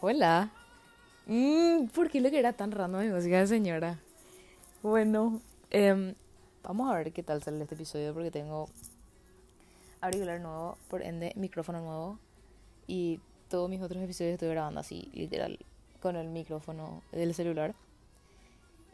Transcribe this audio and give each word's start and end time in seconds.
Hola. 0.00 0.52
Mm, 1.26 1.88
¿Por 1.88 2.08
qué 2.08 2.20
lo 2.20 2.30
que 2.30 2.38
era 2.38 2.52
tan 2.52 2.70
random 2.70 3.02
mi 3.02 3.08
música 3.08 3.40
de 3.40 3.48
señora? 3.48 3.98
Bueno, 4.80 5.40
em, 5.70 6.14
vamos 6.62 6.88
a 6.88 6.94
ver 6.96 7.12
qué 7.12 7.24
tal 7.24 7.42
sale 7.42 7.60
este 7.60 7.74
episodio 7.74 8.14
porque 8.14 8.30
tengo 8.30 8.68
auricular 10.00 10.40
nuevo, 10.40 10.78
por 10.88 11.02
ende 11.02 11.32
micrófono 11.34 11.80
nuevo 11.80 12.16
y 12.86 13.18
todos 13.48 13.68
mis 13.68 13.82
otros 13.82 14.00
episodios 14.00 14.34
estoy 14.34 14.50
grabando 14.50 14.78
así, 14.78 15.10
literal, 15.14 15.58
con 16.00 16.14
el 16.14 16.28
micrófono 16.28 17.02
del 17.10 17.34
celular 17.34 17.74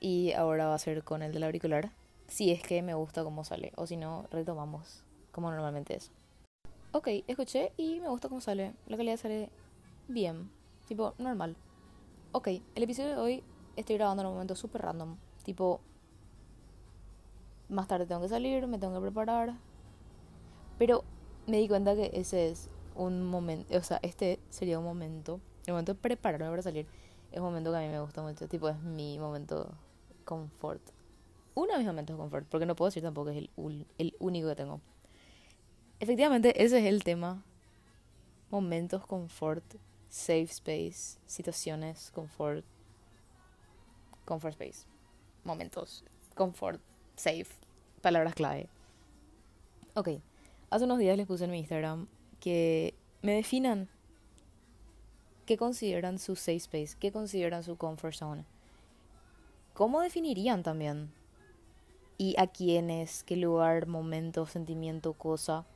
y 0.00 0.32
ahora 0.32 0.68
va 0.68 0.74
a 0.74 0.78
ser 0.78 1.04
con 1.04 1.22
el 1.22 1.34
del 1.34 1.42
auricular, 1.42 1.90
si 2.28 2.50
es 2.50 2.62
que 2.62 2.80
me 2.80 2.94
gusta 2.94 3.24
cómo 3.24 3.44
sale 3.44 3.72
o 3.76 3.86
si 3.86 3.98
no, 3.98 4.24
retomamos 4.30 5.02
como 5.32 5.50
normalmente 5.50 5.96
es. 5.96 6.10
Ok, 6.92 7.08
escuché 7.26 7.72
y 7.76 8.00
me 8.00 8.08
gusta 8.08 8.30
cómo 8.30 8.40
sale, 8.40 8.72
la 8.86 8.96
calidad 8.96 9.18
sale 9.18 9.50
bien, 10.08 10.48
tipo 10.86 11.14
normal. 11.18 11.56
Ok, 12.32 12.48
el 12.48 12.82
episodio 12.82 13.10
de 13.10 13.16
hoy 13.16 13.44
estoy 13.76 13.96
grabando 13.96 14.22
en 14.22 14.28
un 14.28 14.34
momento 14.34 14.54
súper 14.54 14.82
random. 14.82 15.16
Tipo, 15.44 15.80
más 17.68 17.88
tarde 17.88 18.06
tengo 18.06 18.20
que 18.20 18.28
salir, 18.28 18.66
me 18.66 18.78
tengo 18.78 18.94
que 18.94 19.00
preparar. 19.00 19.54
Pero 20.78 21.04
me 21.46 21.58
di 21.58 21.68
cuenta 21.68 21.94
que 21.94 22.10
ese 22.14 22.50
es 22.50 22.70
un 22.94 23.24
momento, 23.24 23.76
o 23.76 23.82
sea, 23.82 23.98
este 24.02 24.40
sería 24.50 24.78
un 24.78 24.84
momento, 24.84 25.40
el 25.66 25.72
momento 25.72 25.94
de 25.94 26.00
prepararme 26.00 26.48
para 26.48 26.62
salir, 26.62 26.86
es 27.30 27.38
un 27.38 27.44
momento 27.44 27.70
que 27.70 27.78
a 27.78 27.80
mí 27.80 27.88
me 27.88 28.00
gusta 28.00 28.22
mucho. 28.22 28.48
Tipo, 28.48 28.68
es 28.68 28.80
mi 28.80 29.18
momento 29.18 29.72
confort. 30.24 30.82
Uno 31.54 31.72
de 31.72 31.78
mis 31.78 31.86
momentos 31.86 32.16
confort, 32.16 32.46
porque 32.48 32.66
no 32.66 32.74
puedo 32.74 32.88
decir 32.88 33.02
tampoco 33.02 33.30
que 33.30 33.38
es 33.38 33.48
el, 33.56 33.86
el 33.98 34.16
único 34.18 34.48
que 34.48 34.56
tengo. 34.56 34.80
Efectivamente, 36.00 36.64
ese 36.64 36.78
es 36.80 36.86
el 36.86 37.04
tema. 37.04 37.44
Momentos 38.50 39.06
confort 39.06 39.64
safe 40.14 40.52
space, 40.52 41.18
situaciones, 41.26 42.12
confort, 42.12 42.64
comfort 44.24 44.52
space, 44.52 44.86
momentos, 45.42 46.04
confort, 46.36 46.80
safe, 47.16 47.48
palabras 48.00 48.34
clave. 48.34 48.68
Ok, 49.94 50.10
hace 50.70 50.84
unos 50.84 51.00
días 51.00 51.16
les 51.16 51.26
puse 51.26 51.44
en 51.44 51.50
mi 51.50 51.58
Instagram 51.58 52.06
que 52.38 52.94
me 53.22 53.32
definan 53.32 53.88
qué 55.46 55.56
consideran 55.56 56.20
su 56.20 56.36
safe 56.36 56.58
space, 56.58 56.96
qué 56.96 57.10
consideran 57.10 57.64
su 57.64 57.76
comfort 57.76 58.14
zone. 58.14 58.44
¿Cómo 59.72 60.00
definirían 60.00 60.62
también? 60.62 61.12
Y 62.18 62.36
a 62.38 62.46
quiénes, 62.46 63.24
qué 63.24 63.34
lugar, 63.34 63.88
momento, 63.88 64.46
sentimiento, 64.46 65.14
cosa 65.14 65.66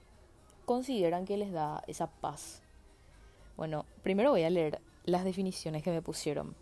consideran 0.65 1.25
que 1.25 1.39
les 1.39 1.51
da 1.51 1.83
esa 1.89 2.07
paz 2.07 2.63
bueno, 3.59 3.85
primero 4.05 4.31
voy 4.31 4.45
a 4.45 4.51
leer 4.51 4.81
las 5.05 5.25
definiciones 5.25 5.83
que 5.83 5.91
me 5.91 6.01
pusieron. 6.01 6.55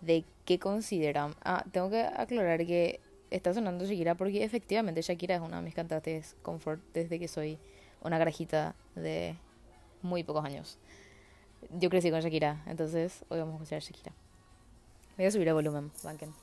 De 0.00 0.24
qué 0.44 0.58
consideran. 0.58 1.34
Ah, 1.44 1.64
tengo 1.70 1.88
que 1.88 2.02
aclarar 2.02 2.66
que 2.66 3.00
está 3.30 3.54
sonando 3.54 3.86
Shakira 3.86 4.16
porque 4.16 4.44
efectivamente 4.44 5.00
Shakira 5.02 5.36
es 5.36 5.40
una 5.40 5.58
de 5.58 5.62
mis 5.62 5.74
cantantes 5.74 6.36
confort 6.42 6.82
desde 6.92 7.18
que 7.18 7.28
soy 7.28 7.58
una 8.02 8.18
carajita 8.18 8.74
de 8.96 9.36
muy 10.02 10.24
pocos 10.24 10.44
años. 10.44 10.78
Yo 11.70 11.88
crecí 11.88 12.10
con 12.10 12.20
Shakira, 12.20 12.62
entonces 12.66 13.24
hoy 13.28 13.38
vamos 13.38 13.54
a 13.54 13.62
escuchar 13.62 13.80
Shakira. 13.80 14.12
Voy 15.16 15.26
a 15.26 15.30
subir 15.30 15.46
el 15.46 15.54
volumen, 15.54 15.92
banquen. 16.02 16.34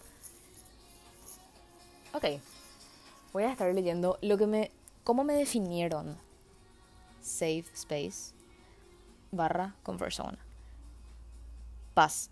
Ok. 2.13 2.23
Voy 3.33 3.44
a 3.44 3.52
estar 3.52 3.73
leyendo 3.75 4.17
lo 4.22 4.38
que 4.38 4.47
me. 4.47 4.72
cómo 5.03 5.25
me 5.25 5.33
definieron 5.33 6.17
safe 7.22 7.66
space 7.73 8.41
barra 9.32 9.76
conversona. 9.84 10.38
Paz. 11.94 12.30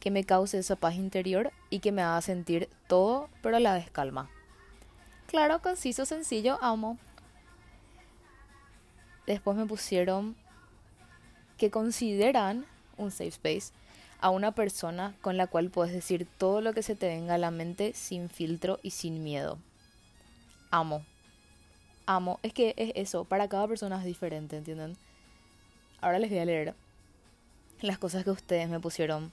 Que 0.00 0.10
me 0.10 0.24
cause 0.24 0.58
esa 0.58 0.76
paz 0.76 0.94
interior 0.94 1.52
y 1.70 1.80
que 1.80 1.90
me 1.90 2.02
haga 2.02 2.20
sentir 2.22 2.68
todo, 2.86 3.28
pero 3.42 3.56
a 3.56 3.60
la 3.60 3.74
vez 3.74 3.90
calma. 3.90 4.30
Claro, 5.26 5.60
conciso, 5.60 6.04
sencillo, 6.04 6.58
amo. 6.60 6.98
Después 9.26 9.56
me 9.56 9.66
pusieron 9.66 10.36
que 11.58 11.70
consideran 11.70 12.66
un 12.96 13.10
safe 13.10 13.28
space 13.28 13.72
a 14.20 14.30
una 14.30 14.52
persona 14.52 15.14
con 15.20 15.36
la 15.36 15.46
cual 15.46 15.70
puedes 15.70 15.92
decir 15.92 16.28
todo 16.38 16.60
lo 16.60 16.72
que 16.72 16.82
se 16.82 16.94
te 16.94 17.08
venga 17.08 17.34
a 17.34 17.38
la 17.38 17.50
mente 17.50 17.92
sin 17.94 18.28
filtro 18.28 18.78
y 18.82 18.90
sin 18.90 19.24
miedo. 19.24 19.58
Amo. 20.70 21.04
Amo. 22.06 22.38
Es 22.42 22.52
que 22.52 22.74
es 22.76 22.92
eso, 22.94 23.24
para 23.24 23.48
cada 23.48 23.66
persona 23.66 23.98
es 23.98 24.04
diferente, 24.04 24.56
¿entienden? 24.56 24.96
Ahora 26.00 26.18
les 26.18 26.30
voy 26.30 26.38
a 26.38 26.44
leer 26.44 26.74
las 27.80 27.98
cosas 27.98 28.24
que 28.24 28.30
ustedes 28.30 28.68
me 28.68 28.80
pusieron. 28.80 29.32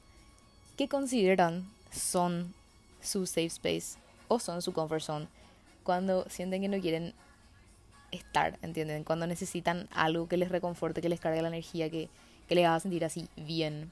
¿Qué 0.78 0.88
consideran 0.88 1.69
son 1.91 2.53
su 3.01 3.25
safe 3.25 3.46
space 3.46 3.97
o 4.28 4.40
son 4.40 4.62
su 4.62 4.73
comfort 4.73 5.02
zone 5.02 5.28
cuando 5.84 6.25
sienten 6.29 6.62
que 6.62 6.69
no 6.69 6.79
quieren 6.79 7.13
estar, 8.12 8.57
¿entienden? 8.62 9.03
Cuando 9.03 9.28
necesitan 9.28 9.88
algo 9.91 10.28
que 10.28 10.38
les 10.38 10.50
reconforte, 10.50 11.02
que 11.02 11.09
les 11.09 11.19
cargue 11.19 11.41
la 11.41 11.50
energía, 11.50 11.90
que, 11.90 12.09
que 12.47 12.56
les 12.56 12.66
haga 12.66 12.79
sentir 12.79 13.03
así 13.03 13.28
bien. 13.35 13.91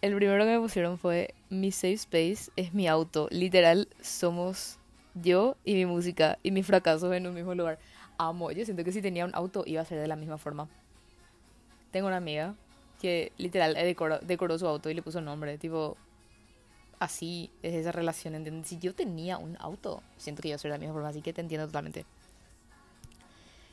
El 0.00 0.14
primero 0.16 0.44
que 0.44 0.50
me 0.50 0.60
pusieron 0.60 0.98
fue 0.98 1.34
mi 1.50 1.70
safe 1.72 1.94
space 1.94 2.50
es 2.56 2.74
mi 2.74 2.88
auto. 2.88 3.28
Literal, 3.30 3.88
somos 4.02 4.78
yo 5.14 5.56
y 5.64 5.74
mi 5.74 5.86
música 5.86 6.38
y 6.42 6.50
mis 6.50 6.66
fracasos 6.66 7.12
en 7.14 7.26
un 7.26 7.34
mismo 7.34 7.54
lugar 7.54 7.78
amo. 8.18 8.50
Yo 8.50 8.64
siento 8.64 8.84
que 8.84 8.92
si 8.92 9.02
tenía 9.02 9.24
un 9.24 9.34
auto 9.34 9.64
iba 9.66 9.82
a 9.82 9.84
ser 9.84 10.00
de 10.00 10.08
la 10.08 10.16
misma 10.16 10.38
forma. 10.38 10.68
Tengo 11.90 12.08
una 12.08 12.16
amiga 12.16 12.54
que 13.00 13.32
literal 13.38 13.74
decoró, 13.74 14.18
decoró 14.20 14.58
su 14.58 14.66
auto 14.66 14.90
y 14.90 14.94
le 14.94 15.02
puso 15.02 15.20
nombre. 15.20 15.58
Tipo, 15.58 15.96
así 16.98 17.50
es 17.62 17.74
esa 17.74 17.92
relación, 17.92 18.34
¿entiendes? 18.34 18.68
Si 18.68 18.78
yo 18.78 18.94
tenía 18.94 19.38
un 19.38 19.56
auto, 19.60 20.02
siento 20.16 20.42
que 20.42 20.48
iba 20.48 20.56
a 20.56 20.58
ser 20.58 20.70
de 20.70 20.76
la 20.76 20.80
misma 20.80 20.94
forma, 20.94 21.08
así 21.08 21.22
que 21.22 21.32
te 21.32 21.40
entiendo 21.40 21.66
totalmente. 21.66 22.04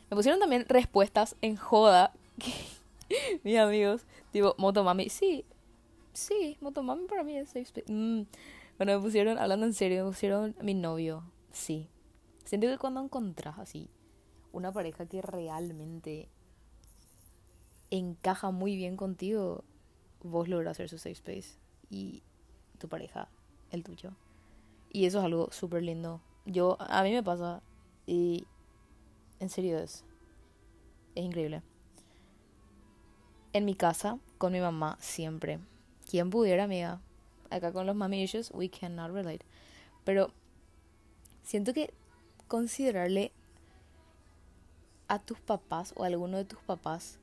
Me 0.10 0.16
pusieron 0.16 0.40
también 0.40 0.66
respuestas 0.68 1.36
en 1.42 1.56
joda. 1.56 2.14
mis 3.44 3.58
amigos, 3.58 4.04
tipo, 4.32 4.56
Motomami, 4.58 5.10
sí, 5.10 5.46
sí, 6.14 6.58
Motomami 6.62 7.06
para 7.08 7.24
mí 7.24 7.38
es 7.38 7.50
safe 7.50 7.62
space. 7.62 7.92
Mm. 7.92 8.26
Bueno, 8.78 8.98
me 8.98 9.04
pusieron, 9.04 9.38
hablando 9.38 9.66
en 9.66 9.74
serio, 9.74 10.04
me 10.04 10.12
pusieron 10.12 10.56
mi 10.62 10.74
novio, 10.74 11.24
sí. 11.52 11.88
Siento 12.44 12.68
que 12.68 12.78
cuando 12.78 13.02
encontrás 13.02 13.60
así 13.60 13.88
una 14.52 14.72
pareja 14.72 15.06
que 15.06 15.22
realmente 15.22 16.30
encaja 17.90 18.52
muy 18.52 18.76
bien 18.76 18.98
contigo, 18.98 19.64
vos 20.24 20.48
logras 20.48 20.72
hacer 20.72 20.90
su 20.90 20.98
safe 20.98 21.12
space 21.12 21.60
y 21.90 22.24
tu 22.78 22.88
pareja 22.88 23.30
el 23.72 23.84
tuyo. 23.84 24.12
Y 24.92 25.06
eso 25.06 25.20
es 25.20 25.26
algo 25.26 25.52
súper 25.52 25.84
lindo. 25.84 26.22
Yo, 26.46 26.78
a 26.80 27.04
mí 27.04 27.12
me 27.12 27.24
pasa 27.24 27.62
y 28.06 28.46
en 29.40 29.50
serio 29.50 29.78
es, 29.80 30.04
es 31.16 31.24
increíble. 31.24 31.62
En 33.54 33.66
mi 33.66 33.76
casa, 33.76 34.20
con 34.38 34.54
mi 34.54 34.60
mamá, 34.60 34.98
siempre. 35.00 35.60
Quien 36.10 36.30
pudiera, 36.30 36.64
amiga. 36.64 37.02
Acá 37.50 37.74
con 37.74 37.86
los 37.86 37.96
mami 37.96 38.24
issues, 38.24 38.52
we 38.54 38.70
cannot 38.70 39.12
relate. 39.12 39.46
Pero 40.06 40.32
siento 41.44 41.74
que 41.74 41.94
considerarle 42.48 43.34
a 45.12 45.20
tus 45.20 45.42
papás 45.42 45.94
o 45.98 46.06
a 46.06 46.08
alguno 46.08 46.38
de 46.38 46.46
tus 46.46 46.60
papás 46.60 47.20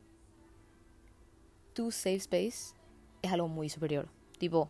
tu 1.73 1.91
safe 1.91 2.17
space 2.17 2.75
es 3.23 3.33
algo 3.33 3.47
muy 3.47 3.69
superior. 3.69 4.09
Tipo, 4.39 4.69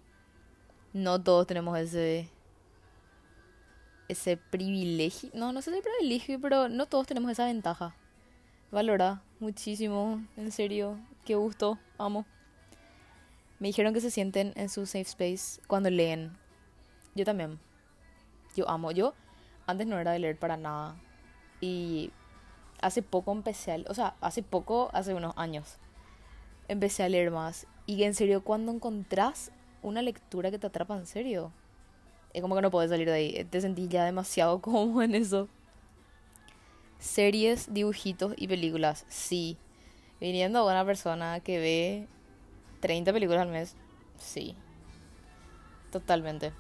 no 0.93 1.21
todos 1.23 1.47
tenemos 1.47 1.79
ese 1.79 2.29
ese 4.09 4.37
privilegio. 4.37 5.31
No, 5.33 5.53
no 5.53 5.63
sé 5.63 5.75
si 5.75 5.81
privilegio, 5.81 6.39
pero 6.39 6.69
no 6.69 6.85
todos 6.85 7.07
tenemos 7.07 7.31
esa 7.33 7.47
ventaja. 7.47 7.97
Valora 8.71 9.23
muchísimo, 9.41 10.23
en 10.37 10.53
serio. 10.53 10.99
Qué 11.25 11.35
gusto, 11.35 11.79
amo. 11.97 12.27
Me 13.59 13.69
dijeron 13.69 13.95
que 13.95 14.03
se 14.03 14.11
sienten 14.11 14.53
en 14.55 14.69
su 14.69 14.85
safe 14.85 15.09
space 15.09 15.63
cuando 15.67 15.89
leen. 15.89 16.37
Yo 17.15 17.25
también. 17.25 17.59
Yo 18.55 18.69
amo. 18.69 18.93
Yo 18.93 19.15
antes 19.67 19.87
no 19.87 19.99
era 19.99 20.13
de 20.13 20.19
leer 20.19 20.39
para 20.39 20.59
nada. 20.59 20.95
Y 21.63 22.13
hace 22.81 23.03
poco 23.03 23.33
empecé 23.33 23.73
a, 23.73 23.79
o 23.89 23.95
sea, 23.95 24.15
hace 24.21 24.43
poco, 24.43 24.91
hace 24.93 25.15
unos 25.15 25.35
años, 25.37 25.79
empecé 26.69 27.03
a 27.03 27.09
leer 27.09 27.31
más. 27.31 27.67
Y 27.87 28.03
en 28.05 28.15
serio, 28.15 28.43
cuando 28.45 28.73
encontrás 28.73 29.51
una 29.83 30.03
lectura 30.03 30.51
que 30.51 30.59
te 30.59 30.67
atrapa 30.67 30.97
en 30.97 31.07
serio, 31.07 31.53
es 32.35 32.43
como 32.43 32.55
que 32.55 32.63
no 32.63 32.71
puedes 32.71 32.91
salir 32.91 33.09
de 33.09 33.15
ahí. 33.15 33.45
Te 33.45 33.61
sentís 33.61 33.89
ya 33.89 34.05
demasiado 34.05 34.61
cómodo 34.63 35.03
en 35.03 35.15
eso. 35.15 35.49
Series, 36.99 37.73
dibujitos 37.73 38.35
y 38.37 38.49
películas, 38.49 39.05
sí. 39.09 39.57
Viniendo 40.21 40.59
a 40.59 40.65
una 40.65 40.85
persona 40.85 41.41
que 41.41 41.59
ve 41.59 42.09
30 42.81 43.13
películas 43.13 43.43
al 43.43 43.49
mes, 43.49 43.77
sí. 44.19 44.57
Totalmente. 45.93 46.53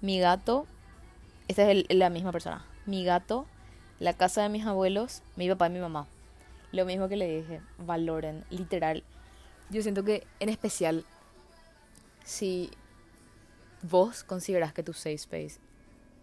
Mi 0.00 0.18
gato, 0.18 0.66
esta 1.48 1.70
es 1.70 1.86
la 1.90 2.10
misma 2.10 2.32
persona. 2.32 2.66
Mi 2.86 3.04
gato 3.04 3.46
la 4.04 4.12
casa 4.12 4.42
de 4.42 4.50
mis 4.50 4.66
abuelos, 4.66 5.22
mi 5.34 5.48
papá 5.48 5.68
y 5.68 5.70
mi 5.70 5.80
mamá. 5.80 6.06
Lo 6.72 6.84
mismo 6.84 7.08
que 7.08 7.16
le 7.16 7.38
dije, 7.38 7.62
valoren, 7.78 8.44
literal. 8.50 9.02
yo 9.70 9.80
siento 9.80 10.04
que 10.04 10.26
en 10.40 10.50
especial 10.50 11.06
si 12.22 12.70
vos 13.80 14.22
consideras 14.22 14.74
que 14.74 14.82
tu 14.82 14.92
safe 14.92 15.14
space 15.14 15.58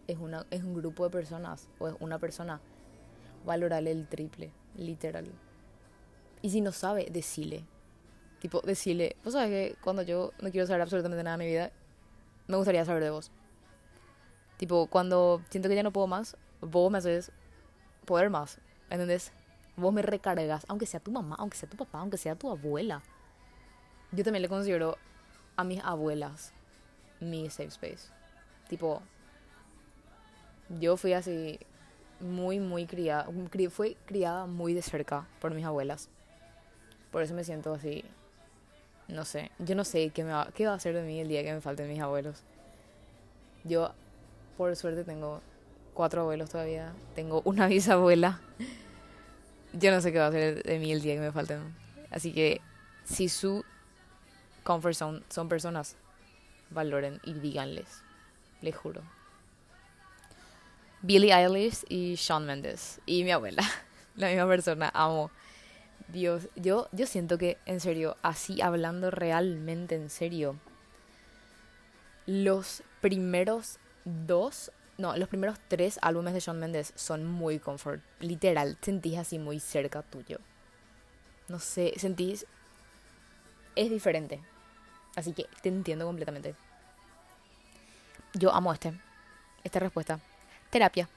es, 0.06 0.20
una, 0.20 0.46
es 0.52 0.62
un 0.64 0.76
grupo 0.76 1.06
de 1.06 1.10
personas 1.10 1.70
o 1.80 1.88
es 1.88 1.96
una 2.00 2.20
persona, 2.20 2.62
valorale 3.48 3.90
el 3.90 4.08
triple, 4.08 4.52
literal. 4.78 5.32
Y 6.44 6.52
si 6.52 6.62
no 6.62 6.74
sabe, 6.74 7.08
decile. 7.10 7.66
Tipo, 8.42 8.62
decile, 8.62 9.16
vos 9.24 9.34
sabes 9.34 9.50
que 9.50 9.76
cuando 9.82 10.04
yo 10.04 10.34
no 10.40 10.52
quiero 10.52 10.68
saber 10.68 10.84
absolutamente 10.84 11.24
nada 11.24 11.36
de 11.36 11.44
mi 11.46 11.50
vida, 11.50 11.72
me 12.46 12.58
gustaría 12.58 12.86
saber 12.86 13.02
de 13.02 13.10
vos. 13.10 13.32
Tipo, 14.58 14.86
cuando 14.86 15.42
siento 15.50 15.68
que 15.68 15.74
ya 15.74 15.82
no 15.82 15.92
puedo 15.92 16.06
más, 16.06 16.38
vos 16.62 16.92
me 16.92 17.00
haces 17.00 17.32
poder 18.06 18.30
más. 18.30 18.60
¿Entendés? 18.90 19.32
Vos 19.76 19.94
me 19.94 20.02
recargas, 20.02 20.66
aunque 20.68 20.86
sea 20.86 21.00
tu 21.00 21.12
mamá, 21.12 21.36
aunque 21.40 21.58
sea 21.58 21.70
tu 21.70 21.78
papá, 21.78 22.00
aunque 22.00 22.18
sea 22.18 22.36
tu 22.36 22.50
abuela. 22.50 23.02
Yo 24.12 24.24
también 24.24 24.42
le 24.42 24.50
considero 24.50 24.98
a 25.56 25.64
mis 25.64 25.82
abuelas 25.84 26.54
mi 27.22 27.50
safe 27.50 27.70
space. 27.70 28.10
Tipo, 28.68 29.02
yo 30.80 30.98
fui 30.98 31.14
así 31.14 31.60
muy, 32.20 32.60
muy 32.60 32.86
criada, 32.86 33.28
fui 33.70 33.96
criada 34.06 34.46
muy 34.46 34.74
de 34.74 34.82
cerca 34.82 35.28
por 35.40 35.54
mis 35.54 35.66
abuelas. 35.66 36.10
Por 37.12 37.22
eso 37.22 37.34
me 37.34 37.44
siento 37.44 37.74
así, 37.74 38.04
no 39.08 39.26
sé, 39.26 39.52
yo 39.60 39.76
no 39.76 39.84
sé 39.84 40.10
qué, 40.12 40.24
me 40.24 40.32
va, 40.32 40.50
qué 40.54 40.66
va 40.66 40.74
a 40.74 40.76
hacer 40.76 40.94
de 40.94 41.04
mí 41.04 41.20
el 41.20 41.28
día 41.28 41.44
que 41.44 41.54
me 41.54 41.62
falten 41.62 41.90
mis 41.90 42.00
abuelos. 42.00 42.44
Yo, 43.64 43.92
por 44.58 44.76
suerte, 44.76 45.04
tengo 45.04 45.42
cuatro 45.94 46.22
abuelos 46.22 46.50
todavía, 46.50 46.94
tengo 47.16 47.42
una 47.46 47.68
bisabuela. 47.68 48.40
Yo 49.74 49.92
no 49.92 50.02
sé 50.02 50.12
qué 50.12 50.20
va 50.20 50.26
a 50.26 50.30
hacer 50.30 50.64
de 50.64 50.80
mí 50.80 50.92
el 50.92 51.02
día 51.02 51.16
que 51.16 51.22
me 51.22 51.32
falten. 51.32 51.76
Así 52.10 52.34
que, 52.34 52.62
si 53.06 53.30
su 53.30 53.64
comfort 54.64 54.96
zone 54.96 55.22
son 55.30 55.48
personas, 55.48 55.96
valoren 56.70 57.20
y 57.24 57.34
díganles, 57.34 58.04
les 58.62 58.76
juro. 58.76 59.02
Billie 61.02 61.34
Eilish 61.34 61.84
y 61.90 62.16
Shawn 62.16 62.46
Mendes. 62.46 63.02
Y 63.06 63.24
mi 63.24 63.32
abuela. 63.32 63.64
La 64.16 64.28
misma 64.28 64.48
persona. 64.48 64.92
Amo. 64.94 65.32
Dios, 66.10 66.50
yo, 66.56 66.90
yo 66.92 67.08
siento 67.08 67.38
que, 67.38 67.58
en 67.66 67.80
serio, 67.80 68.18
así 68.22 68.62
hablando 68.62 69.12
realmente 69.12 69.96
en 69.96 70.10
serio, 70.10 70.58
los 72.26 72.84
primeros 73.00 73.80
dos, 74.04 74.72
no, 75.02 75.18
los 75.18 75.28
primeros 75.28 75.58
tres 75.68 76.00
álbumes 76.02 76.34
de 76.34 76.40
Shawn 76.40 76.60
Mendes 76.60 76.94
son 76.96 77.26
muy 77.26 77.60
comfort. 77.60 78.02
Literal, 78.20 78.78
sentís 78.82 79.18
así 79.18 79.40
muy 79.40 79.60
cerca 79.60 80.04
tuyo. 80.04 80.40
No 81.48 81.60
sé, 81.60 81.94
sentís... 81.98 82.46
Es 83.76 83.90
diferente. 83.90 84.40
Así 85.16 85.34
que 85.34 85.48
te 85.62 85.70
entiendo 85.70 86.06
completamente. 86.06 86.56
Yo 88.34 88.54
amo 88.54 88.72
este. 88.72 88.94
Esta 89.64 89.80
respuesta. 89.80 90.20
Terapia. 90.70 91.10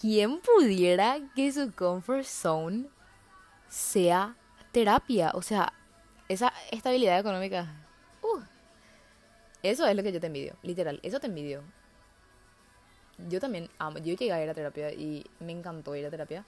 ¿Quién 0.00 0.40
pudiera 0.40 1.18
que 1.34 1.50
su 1.52 1.72
comfort 1.72 2.24
zone 2.24 2.88
sea 3.68 4.36
terapia? 4.72 5.30
O 5.34 5.42
sea, 5.42 5.72
esa 6.28 6.52
estabilidad 6.70 7.18
económica. 7.18 7.66
Uh, 8.22 8.40
eso 9.62 9.86
es 9.86 9.96
lo 9.96 10.02
que 10.02 10.12
yo 10.12 10.20
te 10.20 10.26
envidio, 10.26 10.54
literal. 10.62 11.00
Eso 11.02 11.18
te 11.18 11.26
envidio. 11.26 11.62
Yo 13.28 13.40
también 13.40 13.68
amo. 13.78 13.98
Yo 13.98 14.14
llegué 14.14 14.32
a 14.32 14.42
ir 14.42 14.48
a 14.48 14.54
terapia 14.54 14.92
y 14.92 15.24
me 15.40 15.52
encantó 15.52 15.96
ir 15.96 16.06
a 16.06 16.10
terapia. 16.10 16.44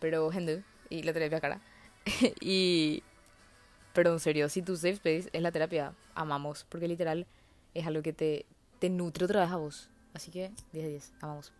Pero, 0.00 0.30
gente, 0.30 0.64
y 0.90 1.02
la 1.02 1.12
terapia 1.12 1.40
cara. 1.40 1.60
y. 2.40 3.02
Pero 3.92 4.12
en 4.12 4.20
serio, 4.20 4.48
si 4.48 4.62
tu 4.62 4.76
safe 4.76 4.92
space 4.92 5.30
es 5.32 5.42
la 5.42 5.52
terapia, 5.52 5.94
amamos. 6.14 6.66
Porque 6.68 6.88
literal 6.88 7.26
es 7.74 7.86
algo 7.86 8.02
que 8.02 8.12
te, 8.12 8.46
te 8.78 8.90
nutre 8.90 9.24
otra 9.24 9.40
vez 9.40 9.50
a 9.50 9.56
vos. 9.56 9.90
Así 10.14 10.30
que 10.30 10.50
10 10.72 10.84
de 10.84 10.90
10, 10.90 11.12
amamos. 11.20 11.52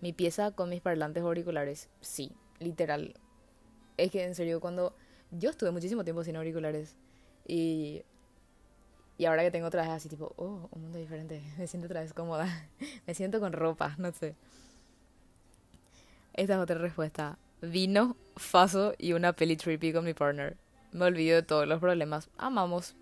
Mi 0.00 0.12
pieza 0.12 0.50
con 0.50 0.68
mis 0.68 0.80
parlantes 0.80 1.22
auriculares, 1.22 1.88
sí, 2.00 2.32
literal. 2.60 3.14
Es 3.96 4.10
que 4.10 4.24
en 4.24 4.34
serio, 4.34 4.60
cuando 4.60 4.94
yo 5.30 5.50
estuve 5.50 5.70
muchísimo 5.70 6.04
tiempo 6.04 6.24
sin 6.24 6.36
auriculares 6.36 6.96
y, 7.46 8.02
y 9.18 9.26
ahora 9.26 9.42
que 9.42 9.50
tengo 9.50 9.66
otra 9.66 9.82
vez 9.82 9.90
así 9.90 10.08
tipo, 10.08 10.32
oh, 10.36 10.68
un 10.70 10.82
mundo 10.82 10.98
diferente, 10.98 11.42
me 11.58 11.66
siento 11.66 11.86
otra 11.86 12.00
vez 12.00 12.12
cómoda, 12.12 12.68
me 13.06 13.14
siento 13.14 13.40
con 13.40 13.52
ropa, 13.52 13.94
no 13.98 14.12
sé. 14.12 14.34
Esta 16.32 16.54
es 16.54 16.58
otra 16.58 16.78
respuesta. 16.78 17.38
Vino, 17.62 18.16
faso 18.36 18.94
y 18.98 19.12
una 19.12 19.32
peli 19.32 19.56
trippy 19.56 19.92
con 19.92 20.04
mi 20.04 20.14
partner. 20.14 20.56
Me 20.90 21.04
olvido 21.04 21.36
de 21.36 21.42
todos 21.42 21.66
los 21.66 21.80
problemas. 21.80 22.28
Amamos. 22.36 22.96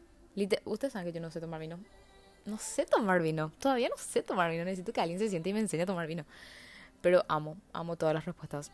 Ustedes 0.65 0.93
saben 0.93 1.09
que 1.09 1.15
yo 1.15 1.21
no 1.21 1.31
sé 1.31 1.41
tomar 1.41 1.61
vino 1.61 1.79
no 2.45 2.59
sé 2.59 2.87
tomar 2.87 3.23
vino. 3.23 3.53
Todavía 3.59 3.89
no 3.89 3.97
sé 3.97 4.23
tomar 4.23 4.51
vino. 4.51 4.65
Necesito 4.65 4.93
que 4.93 5.01
alguien 5.01 5.19
se 5.19 5.29
siente 5.29 5.51
y 5.51 5.53
me 5.53 5.61
enseñe 5.61 5.83
a 5.83 5.87
tomar 5.87 6.07
vino. 6.07 6.25
Pero 7.01 7.25
amo, 7.29 7.57
amo 7.73 7.97
todas 7.97 8.15
las 8.15 8.25
respuestas. 8.25 8.71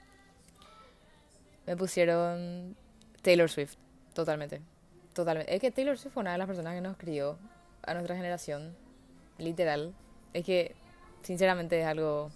Me 1.66 1.76
pusieron 1.76 2.76
Taylor 3.22 3.50
Swift. 3.50 3.76
Totalmente. 4.14 4.60
Totalmente. 5.18 5.52
Es 5.52 5.60
que 5.60 5.72
Taylor 5.72 5.98
Swift 5.98 6.12
fue 6.12 6.20
una 6.20 6.30
de 6.30 6.38
las 6.38 6.46
personas 6.46 6.74
que 6.74 6.80
nos 6.80 6.96
crió 6.96 7.36
a 7.82 7.92
nuestra 7.92 8.14
generación. 8.14 8.76
Literal. 9.36 9.92
Es 10.32 10.44
que, 10.44 10.76
sinceramente, 11.22 11.80
es 11.80 11.86
algo. 11.88 12.30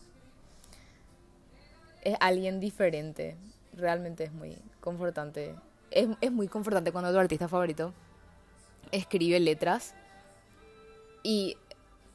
Es 2.03 2.17
alguien 2.19 2.59
diferente. 2.59 3.37
Realmente 3.73 4.25
es 4.25 4.33
muy 4.33 4.59
confortante. 4.81 5.55
Es, 5.93 6.09
es 6.21 6.33
muy 6.33 6.49
confortante 6.49 6.91
cuando 6.91 7.13
tu 7.13 7.19
artista 7.21 7.47
favorito 7.47 7.95
escribe 8.91 9.39
letras 9.39 9.95
y 11.23 11.57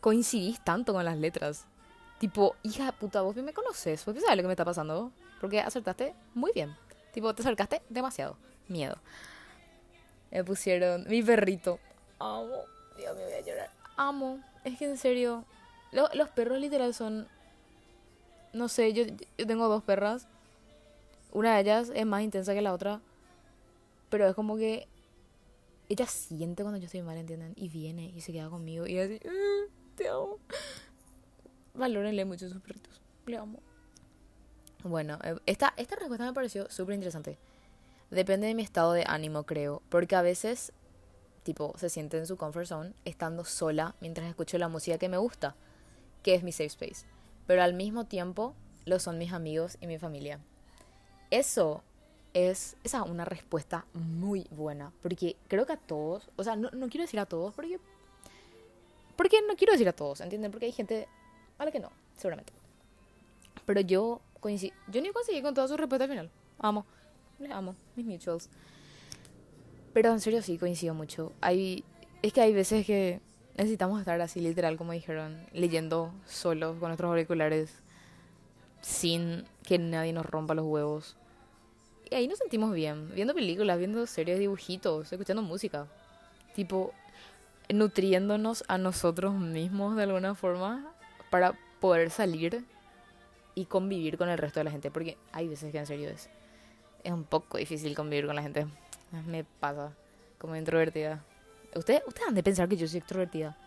coincidís 0.01 0.61
tanto 0.65 0.91
con 0.91 1.05
las 1.05 1.17
letras. 1.17 1.65
Tipo, 2.19 2.57
hija 2.63 2.91
puta, 2.91 3.21
vos 3.21 3.37
me 3.37 3.53
conoces, 3.53 4.03
vos 4.03 4.15
sabes 4.19 4.35
lo 4.35 4.43
que 4.43 4.47
me 4.47 4.53
está 4.53 4.65
pasando. 4.65 5.13
Porque 5.39 5.61
acertaste 5.61 6.13
muy 6.33 6.51
bien. 6.53 6.75
Tipo, 7.13 7.33
te 7.33 7.41
acercaste 7.41 7.81
demasiado. 7.87 8.35
Miedo. 8.67 8.97
Me 10.31 10.43
pusieron 10.43 11.05
mi 11.07 11.23
perrito. 11.23 11.79
Amo. 12.19 12.63
Dios 12.97 13.15
mío, 13.15 13.25
voy 13.25 13.33
a 13.33 13.41
llorar. 13.41 13.71
Amo. 13.95 14.39
Es 14.63 14.77
que 14.77 14.85
en 14.85 14.97
serio, 14.97 15.45
los 15.91 16.29
perros 16.29 16.59
literal 16.59 16.93
son... 16.93 17.27
No 18.53 18.67
sé, 18.69 18.93
yo, 18.93 19.03
yo 19.37 19.47
tengo 19.47 19.67
dos 19.67 19.83
perras. 19.83 20.27
Una 21.31 21.55
de 21.55 21.61
ellas 21.61 21.91
es 21.93 22.05
más 22.05 22.23
intensa 22.23 22.53
que 22.53 22.61
la 22.61 22.73
otra. 22.73 23.01
Pero 24.09 24.27
es 24.27 24.35
como 24.35 24.57
que 24.57 24.87
ella 25.89 26.05
siente 26.05 26.63
cuando 26.63 26.79
yo 26.79 26.85
estoy 26.85 27.01
mal, 27.01 27.17
¿entienden? 27.17 27.53
Y 27.55 27.69
viene 27.69 28.11
y 28.15 28.21
se 28.21 28.31
queda 28.31 28.49
conmigo 28.49 28.87
y 28.87 28.99
así, 28.99 29.19
ah, 29.25 29.71
te 29.95 30.09
amo. 30.09 30.39
Valórenle 31.73 32.25
mucho 32.25 32.49
sus 32.49 32.61
perritos. 32.61 33.01
Le 33.25 33.37
amo. 33.37 33.59
Bueno, 34.83 35.17
eh, 35.23 35.35
esta, 35.45 35.73
esta 35.77 35.95
respuesta 35.95 36.25
me 36.25 36.33
pareció 36.33 36.69
súper 36.69 36.95
interesante. 36.95 37.37
Depende 38.09 38.47
de 38.47 38.53
mi 38.53 38.63
estado 38.63 38.93
de 38.93 39.03
ánimo, 39.07 39.43
creo. 39.43 39.81
Porque 39.89 40.15
a 40.15 40.21
veces, 40.21 40.71
tipo, 41.43 41.73
se 41.77 41.89
siente 41.89 42.17
en 42.17 42.27
su 42.27 42.37
comfort 42.37 42.67
zone 42.67 42.93
estando 43.05 43.43
sola 43.45 43.95
mientras 43.99 44.27
escucho 44.27 44.57
la 44.57 44.69
música 44.69 44.97
que 44.97 45.09
me 45.09 45.17
gusta, 45.17 45.55
que 46.23 46.35
es 46.35 46.43
mi 46.43 46.51
safe 46.51 46.65
space. 46.65 47.05
Pero 47.45 47.63
al 47.63 47.73
mismo 47.73 48.05
tiempo, 48.05 48.53
lo 48.85 48.99
son 48.99 49.17
mis 49.17 49.33
amigos 49.33 49.77
y 49.81 49.87
mi 49.87 49.97
familia. 49.97 50.39
Eso 51.31 51.83
es 52.33 52.77
esa 52.83 53.03
una 53.03 53.25
respuesta 53.25 53.85
muy 53.93 54.47
buena. 54.51 54.91
Porque 55.01 55.35
creo 55.47 55.65
que 55.65 55.73
a 55.73 55.77
todos, 55.77 56.29
o 56.37 56.43
sea, 56.43 56.55
no, 56.55 56.69
no 56.71 56.87
quiero 56.87 57.03
decir 57.03 57.19
a 57.19 57.25
todos, 57.25 57.53
porque. 57.53 57.79
Porque 59.15 59.41
no 59.47 59.55
quiero 59.55 59.73
decir 59.73 59.89
a 59.89 59.93
todos, 59.93 60.21
¿entienden? 60.21 60.51
Porque 60.51 60.67
hay 60.67 60.71
gente 60.71 61.07
a 61.57 61.65
la 61.65 61.71
que 61.71 61.79
no, 61.79 61.91
seguramente. 62.15 62.53
Pero 63.65 63.81
yo 63.81 64.21
coincidí, 64.39 64.71
yo 64.87 65.01
ni 65.01 65.09
conseguí 65.09 65.41
con 65.41 65.53
toda 65.53 65.67
su 65.67 65.75
respuesta 65.75 66.05
al 66.05 66.09
final. 66.09 66.29
Amo, 66.59 66.85
les 67.39 67.51
amo, 67.51 67.75
mis 67.95 68.05
mutuals. 68.05 68.49
Pero 69.93 70.11
en 70.11 70.19
serio 70.19 70.41
sí 70.41 70.57
coincido 70.57 70.93
mucho. 70.93 71.33
Hay, 71.41 71.83
es 72.21 72.33
que 72.33 72.41
hay 72.41 72.53
veces 72.53 72.85
que 72.85 73.19
necesitamos 73.57 73.99
estar 73.99 74.19
así, 74.21 74.39
literal, 74.39 74.77
como 74.77 74.91
dijeron, 74.91 75.37
leyendo 75.53 76.13
solos 76.25 76.77
con 76.79 76.89
nuestros 76.89 77.09
auriculares, 77.09 77.71
sin 78.81 79.45
que 79.63 79.79
nadie 79.79 80.13
nos 80.13 80.25
rompa 80.25 80.53
los 80.53 80.65
huevos 80.65 81.17
y 82.09 82.15
ahí 82.15 82.27
nos 82.27 82.37
sentimos 82.37 82.73
bien, 82.73 83.13
viendo 83.13 83.33
películas, 83.33 83.77
viendo 83.77 84.05
series, 84.05 84.39
dibujitos, 84.39 85.11
escuchando 85.11 85.41
música. 85.41 85.87
Tipo, 86.55 86.93
nutriéndonos 87.69 88.63
a 88.67 88.77
nosotros 88.77 89.33
mismos 89.33 89.95
de 89.95 90.03
alguna 90.03 90.33
forma 90.33 90.93
para 91.29 91.53
poder 91.81 92.09
salir 92.09 92.63
y 93.55 93.65
convivir 93.65 94.17
con 94.17 94.29
el 94.29 94.37
resto 94.37 94.59
de 94.59 94.65
la 94.65 94.71
gente. 94.71 94.89
Porque 94.89 95.17
hay 95.33 95.47
veces 95.47 95.71
que 95.71 95.79
en 95.79 95.85
serio 95.85 96.09
es, 96.09 96.29
es 97.07 97.13
un 97.13 97.23
poco 97.23 97.57
difícil 97.57 97.95
convivir 97.95 98.25
con 98.25 98.35
la 98.35 98.41
gente. 98.41 98.67
Me 99.25 99.43
pasa 99.43 99.93
como 100.37 100.55
introvertida. 100.55 101.23
¿Ustedes, 101.75 102.03
han 102.27 102.35
de 102.35 102.43
pensar 102.43 102.67
que 102.67 102.77
yo 102.77 102.87
soy 102.87 102.99
extrovertida 102.99 103.57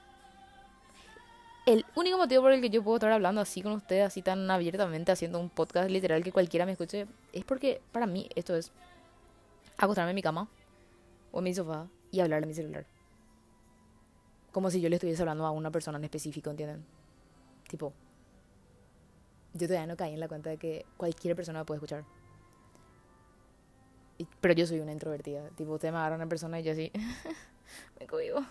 el 1.67 1.85
único 1.95 2.19
motivo 2.19 2.43
por 2.43 2.53
el 2.53 2.61
que 2.61 2.71
yo 2.71 2.83
puedo 2.83 2.97
estar 2.97 3.13
hablando 3.13 3.41
así 3.41 3.63
con 3.63 3.73
ustedes, 3.73 4.05
así 4.05 4.23
tan 4.23 4.51
abiertamente, 4.51 5.13
haciendo 5.13 5.39
un 5.39 5.51
podcast 5.51 5.91
literal 5.91 6.25
que 6.25 6.33
cualquiera 6.33 6.67
me 6.67 6.73
escuche, 6.73 7.07
es 7.33 7.45
porque 7.45 7.81
para 7.93 8.07
mí 8.07 8.29
esto 8.35 8.57
es 8.57 8.73
acostarme 9.77 10.11
en 10.11 10.17
mi 10.17 10.23
cama, 10.23 10.49
o 11.33 11.39
en 11.39 11.45
mi 11.45 11.55
sofá 11.55 11.87
y 12.11 12.21
hablarle 12.21 12.47
a 12.47 12.49
mi 12.49 12.55
celular. 12.55 12.87
Como 14.53 14.71
si 14.71 14.81
yo 14.81 14.89
le 14.89 14.97
estuviese 14.97 15.23
hablando 15.23 15.47
a 15.47 15.51
una 15.53 15.71
persona 15.71 15.99
en 15.99 16.05
específico, 16.05 16.51
¿entienden? 16.51 16.85
Tipo, 17.69 17.93
yo 19.55 19.67
todavía 19.69 19.87
no 19.87 19.97
caí 19.97 20.15
en 20.15 20.21
la 20.21 20.29
cuenta 20.29 20.51
de 20.51 20.57
que 20.57 20.87
cualquier 20.97 21.37
persona 21.37 21.65
puede 21.65 21.77
escuchar. 21.77 22.05
Pero 24.41 24.55
yo 24.55 24.67
soy 24.67 24.81
una 24.81 24.93
introvertida. 24.93 25.49
Tipo, 25.51 25.73
usted 25.73 25.91
me 25.91 25.99
agarra 25.99 26.17
una 26.17 26.29
persona 26.29 26.61
y 26.61 26.63
yo 26.63 26.73
así, 26.73 26.91
me 28.01 28.07
cohibo. 28.07 28.45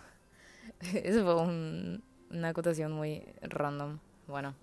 Eso 0.94 1.24
fue 1.24 2.00
una 2.32 2.48
acotación 2.50 2.92
muy 2.92 3.24
random. 3.42 4.00
Bueno, 4.28 4.56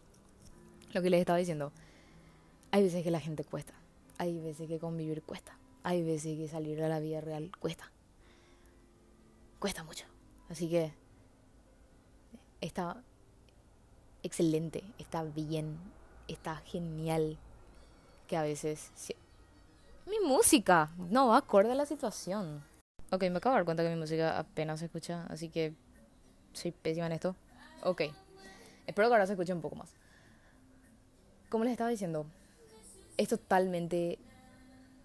lo 0.92 1.02
que 1.02 1.10
les 1.10 1.20
estaba 1.20 1.38
diciendo. 1.38 1.72
Hay 2.70 2.82
veces 2.82 3.02
que 3.04 3.10
la 3.10 3.20
gente 3.20 3.44
cuesta. 3.44 3.74
Hay 4.18 4.40
veces 4.40 4.68
que 4.68 4.78
convivir 4.78 5.22
cuesta. 5.22 5.58
Hay 5.82 6.02
veces 6.02 6.36
que 6.36 6.48
salir 6.48 6.82
a 6.82 6.88
la 6.88 7.00
vida 7.00 7.20
real 7.20 7.50
cuesta. 7.58 7.90
Cuesta 9.58 9.84
mucho. 9.84 10.04
Así 10.48 10.68
que 10.68 10.92
está 12.60 13.02
excelente, 14.22 14.82
está 14.98 15.22
bien, 15.22 15.78
está 16.28 16.56
genial 16.56 17.38
que 18.26 18.36
a 18.36 18.42
veces... 18.42 18.90
Mi 20.06 20.20
música 20.20 20.90
no 21.10 21.28
va 21.28 21.38
acorde 21.38 21.72
a 21.72 21.74
la 21.74 21.84
situación. 21.84 22.62
Ok, 23.10 23.22
me 23.22 23.38
acabo 23.38 23.54
de 23.54 23.58
dar 23.58 23.64
cuenta 23.64 23.82
que 23.82 23.88
mi 23.88 23.96
música 23.96 24.38
apenas 24.38 24.78
se 24.78 24.86
escucha, 24.86 25.26
así 25.28 25.48
que 25.48 25.74
soy 26.52 26.70
pésima 26.70 27.06
en 27.06 27.12
esto. 27.12 27.34
Ok, 27.82 28.02
espero 28.86 29.08
que 29.08 29.14
ahora 29.14 29.26
se 29.26 29.32
escuche 29.32 29.52
un 29.52 29.60
poco 29.60 29.74
más. 29.74 29.92
Como 31.48 31.64
les 31.64 31.72
estaba 31.72 31.90
diciendo, 31.90 32.24
es 33.16 33.28
totalmente 33.28 34.20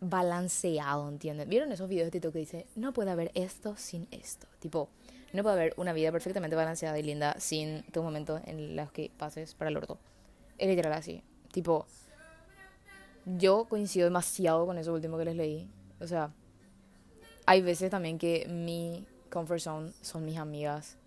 balanceado, 0.02 1.10
¿entienden? 1.10 1.50
¿Vieron 1.50 1.72
esos 1.72 1.90
videos 1.90 2.08
de 2.08 2.12
TikTok 2.12 2.34
que 2.34 2.40
dice, 2.40 2.68
no 2.76 2.94
puede 2.94 3.10
haber 3.10 3.32
esto 3.34 3.76
sin 3.78 4.08
esto? 4.12 4.46
Tipo, 4.60 4.88
no 5.34 5.42
puede 5.42 5.56
haber 5.56 5.74
una 5.78 5.94
vida 5.94 6.12
perfectamente 6.12 6.56
balanceada 6.56 7.00
y 7.00 7.04
linda 7.04 7.36
sin 7.40 7.82
tus 7.86 8.04
momentos 8.04 8.42
en 8.46 8.76
los 8.76 8.92
que 8.92 9.10
pases 9.18 9.56
para 9.56 9.70
el 9.70 9.78
orto. 9.78 9.98
Es 10.60 10.68
literal 10.68 10.94
así. 10.94 11.24
Tipo, 11.52 11.88
yo 13.26 13.66
coincido 13.66 14.06
demasiado 14.06 14.66
con 14.66 14.78
eso 14.78 14.94
último 14.94 15.18
que 15.18 15.26
les 15.26 15.36
leí. 15.36 15.70
O 16.00 16.08
sea, 16.08 16.32
hay 17.46 17.62
veces 17.62 17.90
también 17.90 18.18
que 18.18 18.48
mi 18.50 19.06
comfort 19.30 19.60
zone 19.60 19.92
son 20.02 20.26
mis 20.26 20.38
amigas. 20.38 20.98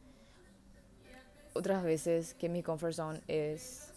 Otras 1.52 1.83
veces 1.83 2.35
que 2.35 2.49
mi 2.49 2.62
comfort 2.62 2.94
zone 2.94 3.21
es 3.28 3.92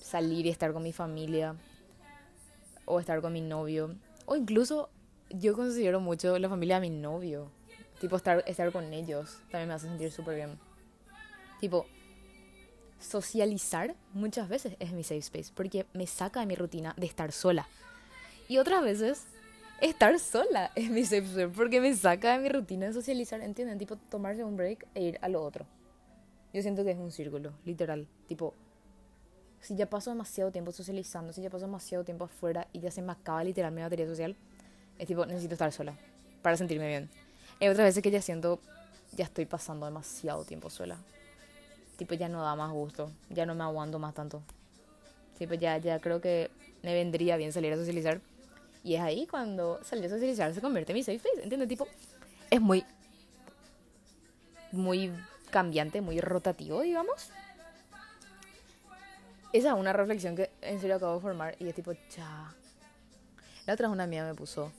salir 0.00 0.46
y 0.46 0.50
estar 0.50 0.72
con 0.72 0.82
mi 0.82 0.92
familia 0.92 1.56
o 2.84 3.00
estar 3.00 3.20
con 3.20 3.32
mi 3.32 3.40
novio. 3.40 3.94
O 4.24 4.36
incluso 4.36 4.88
yo 5.30 5.54
considero 5.54 6.00
mucho 6.00 6.38
la 6.38 6.48
familia 6.48 6.80
de 6.80 6.88
mi 6.88 6.96
novio. 6.96 7.50
Tipo, 8.00 8.16
estar, 8.16 8.44
estar 8.46 8.70
con 8.72 8.92
ellos 8.92 9.38
también 9.50 9.68
me 9.68 9.74
hace 9.74 9.88
sentir 9.88 10.12
súper 10.12 10.36
bien. 10.36 10.58
Tipo, 11.60 11.86
socializar 13.06 13.94
muchas 14.12 14.48
veces 14.48 14.76
es 14.78 14.92
mi 14.92 15.02
safe 15.02 15.18
space 15.18 15.52
porque 15.54 15.86
me 15.92 16.06
saca 16.06 16.40
de 16.40 16.46
mi 16.46 16.54
rutina 16.54 16.94
de 16.96 17.06
estar 17.06 17.32
sola. 17.32 17.66
Y 18.48 18.58
otras 18.58 18.82
veces 18.82 19.24
estar 19.80 20.18
sola 20.18 20.70
es 20.74 20.90
mi 20.90 21.04
safe 21.04 21.24
space 21.24 21.48
porque 21.48 21.80
me 21.80 21.94
saca 21.94 22.32
de 22.32 22.42
mi 22.42 22.48
rutina 22.48 22.86
de 22.86 22.92
socializar, 22.92 23.40
¿entienden? 23.40 23.78
Tipo, 23.78 23.96
tomarse 23.96 24.44
un 24.44 24.56
break 24.56 24.86
e 24.94 25.02
ir 25.02 25.18
a 25.22 25.28
lo 25.28 25.42
otro. 25.42 25.66
Yo 26.52 26.62
siento 26.62 26.84
que 26.84 26.92
es 26.92 26.98
un 26.98 27.12
círculo, 27.12 27.52
literal. 27.64 28.06
Tipo, 28.28 28.54
si 29.60 29.76
ya 29.76 29.88
paso 29.88 30.10
demasiado 30.10 30.50
tiempo 30.50 30.72
socializando, 30.72 31.32
si 31.32 31.42
ya 31.42 31.50
paso 31.50 31.66
demasiado 31.66 32.04
tiempo 32.04 32.24
afuera 32.24 32.66
y 32.72 32.80
ya 32.80 32.90
se 32.90 33.02
me 33.02 33.12
acaba 33.12 33.44
literal 33.44 33.72
mi 33.72 33.82
batería 33.82 34.06
social, 34.06 34.36
es 34.98 35.06
tipo, 35.06 35.26
necesito 35.26 35.54
estar 35.54 35.72
sola 35.72 35.94
para 36.42 36.56
sentirme 36.56 36.88
bien. 36.88 37.10
Hay 37.60 37.68
otras 37.68 37.86
veces 37.86 38.02
que 38.02 38.10
ya 38.10 38.22
siento, 38.22 38.60
ya 39.12 39.24
estoy 39.24 39.46
pasando 39.46 39.86
demasiado 39.86 40.44
tiempo 40.44 40.70
sola. 40.70 40.98
Tipo, 41.96 42.14
ya 42.14 42.28
no 42.28 42.42
da 42.42 42.54
más 42.56 42.70
gusto, 42.72 43.10
ya 43.30 43.46
no 43.46 43.54
me 43.54 43.64
aguanto 43.64 43.98
más 43.98 44.14
tanto. 44.14 44.42
Tipo, 45.38 45.54
ya, 45.54 45.78
ya 45.78 45.98
creo 45.98 46.20
que 46.20 46.50
me 46.82 46.94
vendría 46.94 47.36
bien 47.36 47.52
salir 47.52 47.72
a 47.72 47.76
socializar. 47.76 48.20
Y 48.84 48.94
es 48.94 49.00
ahí 49.00 49.26
cuando 49.26 49.80
salir 49.82 50.06
a 50.06 50.08
socializar 50.08 50.54
se 50.54 50.60
convierte 50.60 50.92
en 50.92 50.96
mi 50.96 51.02
safe 51.02 51.18
face, 51.18 51.42
¿entiendes? 51.42 51.68
Tipo, 51.68 51.88
es 52.50 52.60
muy, 52.60 52.84
muy 54.72 55.12
cambiante, 55.50 56.00
muy 56.00 56.20
rotativo, 56.20 56.82
digamos. 56.82 57.30
Esa 59.52 59.68
es 59.70 59.74
una 59.74 59.92
reflexión 59.92 60.36
que 60.36 60.50
en 60.60 60.80
serio 60.80 60.96
acabo 60.96 61.14
de 61.14 61.20
formar 61.20 61.56
y 61.58 61.68
es 61.68 61.74
tipo, 61.74 61.92
cha. 62.10 62.54
La 63.66 63.74
otra 63.74 63.86
es 63.86 63.92
una 63.92 64.06
mía 64.06 64.24
me 64.24 64.34
puso, 64.34 64.70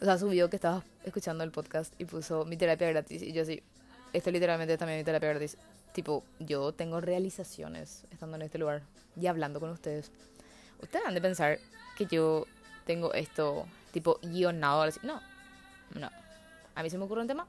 o 0.00 0.04
sea, 0.04 0.18
subió 0.18 0.48
que 0.50 0.56
estaba 0.56 0.82
escuchando 1.04 1.44
el 1.44 1.50
podcast 1.50 1.92
y 2.00 2.04
puso 2.04 2.44
mi 2.44 2.56
terapia 2.56 2.88
gratis 2.88 3.22
y 3.22 3.32
yo 3.32 3.42
así, 3.42 3.62
esto 4.12 4.30
literalmente 4.30 4.76
también 4.76 4.98
mi 4.98 5.04
terapia 5.04 5.28
gratis. 5.28 5.56
Tipo, 5.98 6.22
yo 6.38 6.70
tengo 6.70 7.00
realizaciones 7.00 8.04
estando 8.12 8.36
en 8.36 8.42
este 8.42 8.56
lugar 8.56 8.82
y 9.20 9.26
hablando 9.26 9.58
con 9.58 9.70
ustedes. 9.70 10.12
Ustedes 10.80 11.04
han 11.04 11.12
de 11.12 11.20
pensar 11.20 11.58
que 11.96 12.06
yo 12.06 12.46
tengo 12.86 13.12
esto 13.14 13.66
tipo 13.90 14.20
guionado. 14.22 14.88
No, 15.02 15.20
no. 15.96 16.08
A 16.76 16.84
mí 16.84 16.88
se 16.88 16.98
me 16.98 17.04
ocurre 17.04 17.22
un 17.22 17.26
tema. 17.26 17.48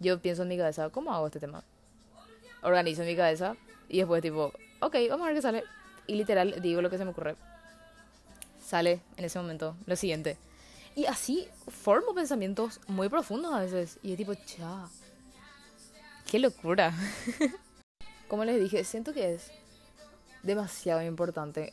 Yo 0.00 0.18
pienso 0.18 0.42
en 0.42 0.48
mi 0.48 0.58
cabeza, 0.58 0.90
¿cómo 0.90 1.14
hago 1.14 1.26
este 1.26 1.38
tema? 1.38 1.62
Organizo 2.64 3.02
en 3.02 3.06
mi 3.06 3.14
cabeza 3.14 3.54
y 3.88 3.98
después 3.98 4.20
tipo, 4.20 4.52
ok, 4.80 4.96
vamos 5.08 5.24
a 5.24 5.26
ver 5.28 5.36
qué 5.36 5.42
sale. 5.42 5.62
Y 6.08 6.16
literal 6.16 6.60
digo 6.60 6.82
lo 6.82 6.90
que 6.90 6.98
se 6.98 7.04
me 7.04 7.12
ocurre. 7.12 7.36
Sale 8.60 8.98
en 9.16 9.26
ese 9.26 9.38
momento 9.38 9.76
lo 9.86 9.94
siguiente. 9.94 10.38
Y 10.96 11.06
así 11.06 11.46
formo 11.68 12.16
pensamientos 12.16 12.80
muy 12.88 13.08
profundos 13.08 13.54
a 13.54 13.60
veces. 13.60 14.00
Y 14.02 14.10
es 14.10 14.16
tipo, 14.16 14.34
cha. 14.34 14.88
Qué 16.34 16.40
locura. 16.40 16.92
Como 18.28 18.44
les 18.44 18.60
dije, 18.60 18.82
siento 18.82 19.12
que 19.12 19.34
es 19.34 19.52
demasiado 20.42 21.00
importante. 21.00 21.72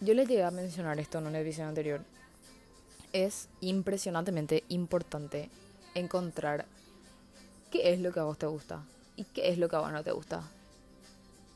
Yo 0.00 0.14
les 0.14 0.26
llegué 0.26 0.44
a 0.44 0.50
mencionar 0.50 0.98
esto 0.98 1.18
en 1.18 1.26
una 1.26 1.40
edición 1.40 1.68
anterior. 1.68 2.00
Es 3.12 3.50
impresionantemente 3.60 4.64
importante 4.68 5.50
encontrar 5.94 6.64
qué 7.70 7.92
es 7.92 8.00
lo 8.00 8.14
que 8.14 8.20
a 8.20 8.24
vos 8.24 8.38
te 8.38 8.46
gusta 8.46 8.82
y 9.14 9.24
qué 9.24 9.50
es 9.50 9.58
lo 9.58 9.68
que 9.68 9.76
a 9.76 9.80
vos 9.80 9.92
no 9.92 10.02
te 10.02 10.12
gusta. 10.12 10.42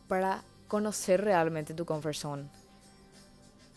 Para 0.07 0.45
conocer 0.69 1.25
realmente 1.25 1.73
tu 1.73 1.87
comfort 1.87 2.17
zone 2.17 2.51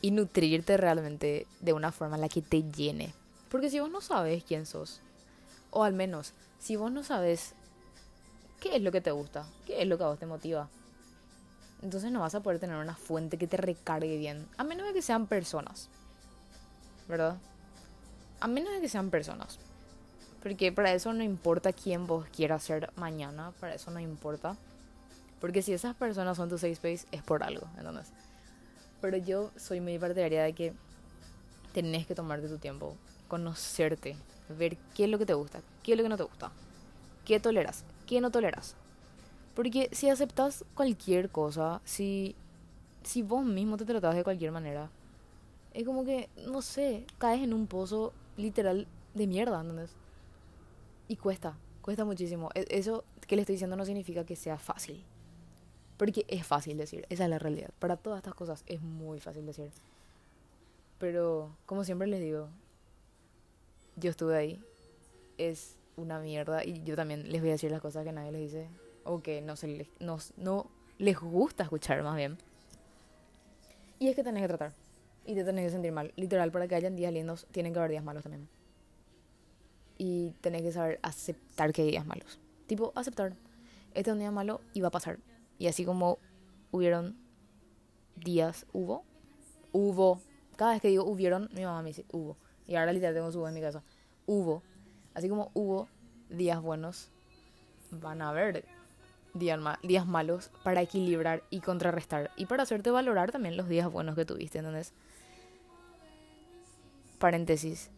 y 0.02 0.12
nutrirte 0.12 0.76
realmente 0.76 1.48
de 1.62 1.72
una 1.72 1.94
forma 1.94 2.16
en 2.16 2.22
la 2.24 2.28
que 2.28 2.42
te 2.42 2.64
llene. 2.64 3.14
Porque 3.50 3.70
si 3.70 3.80
vos 3.80 3.90
no 3.90 4.02
sabes 4.02 4.44
quién 4.44 4.66
sos, 4.66 5.00
o 5.72 5.86
al 5.86 5.94
menos 5.94 6.34
si 6.60 6.76
vos 6.76 6.92
no 6.92 7.06
sabes 7.06 7.54
qué 8.60 8.76
es 8.76 8.82
lo 8.82 8.92
que 8.92 9.02
te 9.02 9.12
gusta, 9.12 9.46
qué 9.66 9.82
es 9.82 9.88
lo 9.88 9.98
que 9.98 10.04
a 10.04 10.08
vos 10.08 10.20
te 10.20 10.26
motiva, 10.26 10.70
entonces 11.82 12.12
no 12.12 12.20
vas 12.20 12.36
a 12.36 12.42
poder 12.42 12.60
tener 12.60 12.76
una 12.76 12.96
fuente 12.96 13.38
que 13.38 13.48
te 13.48 13.58
recargue 13.58 14.18
bien, 14.18 14.46
a 14.58 14.64
menos 14.64 14.88
de 14.88 14.94
que 14.94 15.02
sean 15.02 15.28
personas, 15.28 15.90
¿verdad? 17.08 17.38
A 18.40 18.48
menos 18.48 18.74
de 18.74 18.82
que 18.82 18.90
sean 18.90 19.10
personas. 19.10 19.60
Porque 20.42 20.72
para 20.72 20.94
eso 20.94 21.12
no 21.14 21.24
importa 21.24 21.74
quién 21.74 22.08
vos 22.08 22.26
quieras 22.34 22.64
ser 22.64 22.92
mañana, 22.96 23.52
para 23.60 23.76
eso 23.76 23.92
no 23.92 24.00
importa. 24.00 24.56
Porque 25.42 25.62
si 25.62 25.74
esas 25.74 25.96
personas 25.96 26.38
son 26.38 26.50
tu 26.50 26.58
safe 26.58 26.74
space, 26.74 27.08
es 27.12 27.22
por 27.24 27.44
algo, 27.44 27.68
entonces. 27.78 28.12
Pero 29.02 29.18
yo 29.18 29.52
soy 29.58 29.80
muy 29.80 29.98
partidaria 30.00 30.44
de 30.44 30.54
que 30.54 30.74
tenés 31.74 32.06
que 32.08 32.16
tomarte 32.16 32.48
tu 32.48 32.58
tiempo, 32.58 32.96
conocerte, 33.28 34.18
ver 34.58 34.78
qué 34.96 35.06
es 35.06 35.10
lo 35.10 35.18
que 35.18 35.26
te 35.26 35.34
gusta, 35.34 35.62
qué 35.84 35.94
es 35.94 35.98
lo 35.98 36.04
que 36.04 36.10
no 36.10 36.18
te 36.18 36.24
gusta, 36.24 36.52
qué 37.26 37.40
toleras, 37.40 37.84
qué 38.10 38.22
no 38.22 38.32
toleras. 38.32 38.76
Porque 39.54 39.88
si 39.92 40.10
aceptas 40.10 40.66
cualquier 40.74 41.30
cosa, 41.30 41.80
si, 41.86 42.36
si 43.04 43.22
vos 43.22 43.46
mismo 43.46 43.78
te 43.78 43.86
tratas 43.86 44.16
de 44.16 44.24
cualquier 44.24 44.52
manera, 44.52 44.90
es 45.76 45.86
como 45.86 46.04
que, 46.04 46.28
no 46.48 46.64
sé, 46.64 47.06
caes 47.20 47.44
en 47.44 47.54
un 47.54 47.68
pozo 47.68 48.12
literal 48.36 48.88
de 49.14 49.28
mierda, 49.28 49.62
¿entendés? 49.62 49.92
Y 51.08 51.18
cuesta, 51.18 51.56
cuesta 51.84 52.04
muchísimo. 52.04 52.50
E, 52.56 52.66
eso 52.70 53.04
que 53.28 53.36
le 53.36 53.44
estoy 53.44 53.54
diciendo 53.54 53.76
no 53.76 53.86
significa 53.86 54.24
que 54.24 54.36
sea 54.36 54.58
fácil. 54.58 55.04
Porque 55.98 56.26
es 56.30 56.48
fácil 56.48 56.78
decir, 56.78 57.06
esa 57.10 57.26
es 57.26 57.30
la 57.30 57.38
realidad. 57.38 57.70
Para 57.78 57.96
todas 57.96 58.18
estas 58.18 58.34
cosas 58.34 58.64
es 58.66 58.82
muy 58.82 59.20
fácil 59.20 59.46
decir. 59.46 59.70
Pero, 60.98 61.56
como 61.68 61.84
siempre 61.84 62.08
les 62.08 62.22
digo, 62.22 62.50
yo 63.98 64.10
estuve 64.10 64.36
ahí. 64.36 64.60
Es 65.38 65.79
una 66.00 66.20
mierda. 66.20 66.64
Y 66.64 66.84
yo 66.84 66.96
también 66.96 67.32
les 67.32 67.42
voy 67.42 67.50
a 67.50 67.54
decir 67.54 67.72
las 67.72 67.82
cosas 67.82 68.04
que 68.06 68.12
nadie 68.12 68.32
les 68.32 68.42
dice. 68.42 68.70
O 69.04 69.22
que 69.22 69.42
no, 69.42 69.56
se 69.56 69.68
les, 69.68 69.88
no, 70.00 70.18
no 70.38 70.68
les 70.98 71.20
gusta 71.20 71.64
escuchar 71.64 72.04
más 72.04 72.16
bien. 72.16 72.38
Y 74.00 74.08
es 74.08 74.16
que 74.16 74.24
tenés 74.24 74.44
que 74.44 74.48
tratar. 74.48 74.74
Y 75.26 75.36
te 75.36 75.44
tenés 75.44 75.66
que 75.66 75.72
sentir 75.72 75.92
mal. 75.92 76.14
Literal, 76.16 76.52
para 76.52 76.68
que 76.68 76.76
hayan 76.76 76.96
días 76.96 77.14
lindos, 77.14 77.48
tienen 77.52 77.74
que 77.74 77.80
haber 77.80 77.92
días 77.92 78.04
malos 78.04 78.24
también. 78.24 78.48
Y 79.98 80.32
tenés 80.42 80.62
que 80.62 80.72
saber 80.72 81.00
aceptar 81.04 81.74
que 81.74 81.82
hay 81.84 81.92
días 81.92 82.06
malos. 82.06 82.40
Tipo, 82.68 82.94
aceptar. 82.96 83.34
Este 83.94 84.10
es 84.10 84.14
un 84.14 84.20
día 84.20 84.32
malo 84.32 84.62
y 84.74 84.82
va 84.82 84.88
a 84.88 84.92
pasar. 84.92 85.20
Y 85.58 85.68
así 85.68 85.84
como 85.84 86.20
hubieron 86.72 87.18
días, 88.16 88.66
hubo, 88.74 89.04
hubo, 89.72 90.22
cada 90.56 90.72
vez 90.72 90.82
que 90.82 90.88
digo 90.90 91.04
hubieron, 91.04 91.50
mi 91.54 91.64
mamá 91.64 91.82
me 91.82 91.90
dice 91.90 92.06
hubo. 92.12 92.38
Y 92.68 92.76
ahora 92.76 92.94
literal 92.94 93.16
tengo 93.16 93.32
su 93.32 93.46
en 93.46 93.54
mi 93.54 93.62
casa. 93.62 93.84
Hubo. 94.26 94.62
Así 95.20 95.28
como 95.28 95.52
hubo 95.54 95.90
días 96.30 96.62
buenos, 96.62 97.10
van 97.92 98.22
a 98.22 98.30
haber 98.30 98.64
días, 99.34 99.60
días 99.84 100.08
malos 100.08 100.50
para 100.64 100.82
equilibrar 100.82 101.44
y 101.50 101.60
contrarrestar. 101.60 102.32
Y 102.38 102.46
para 102.46 102.64
hacerte 102.64 102.90
valorar 102.90 103.30
también 103.30 103.58
los 103.58 103.68
días 103.68 103.92
buenos 103.92 104.16
que 104.16 104.24
tuviste, 104.24 104.60
¿entendés? 104.60 104.94
Paréntesis. 107.18 107.92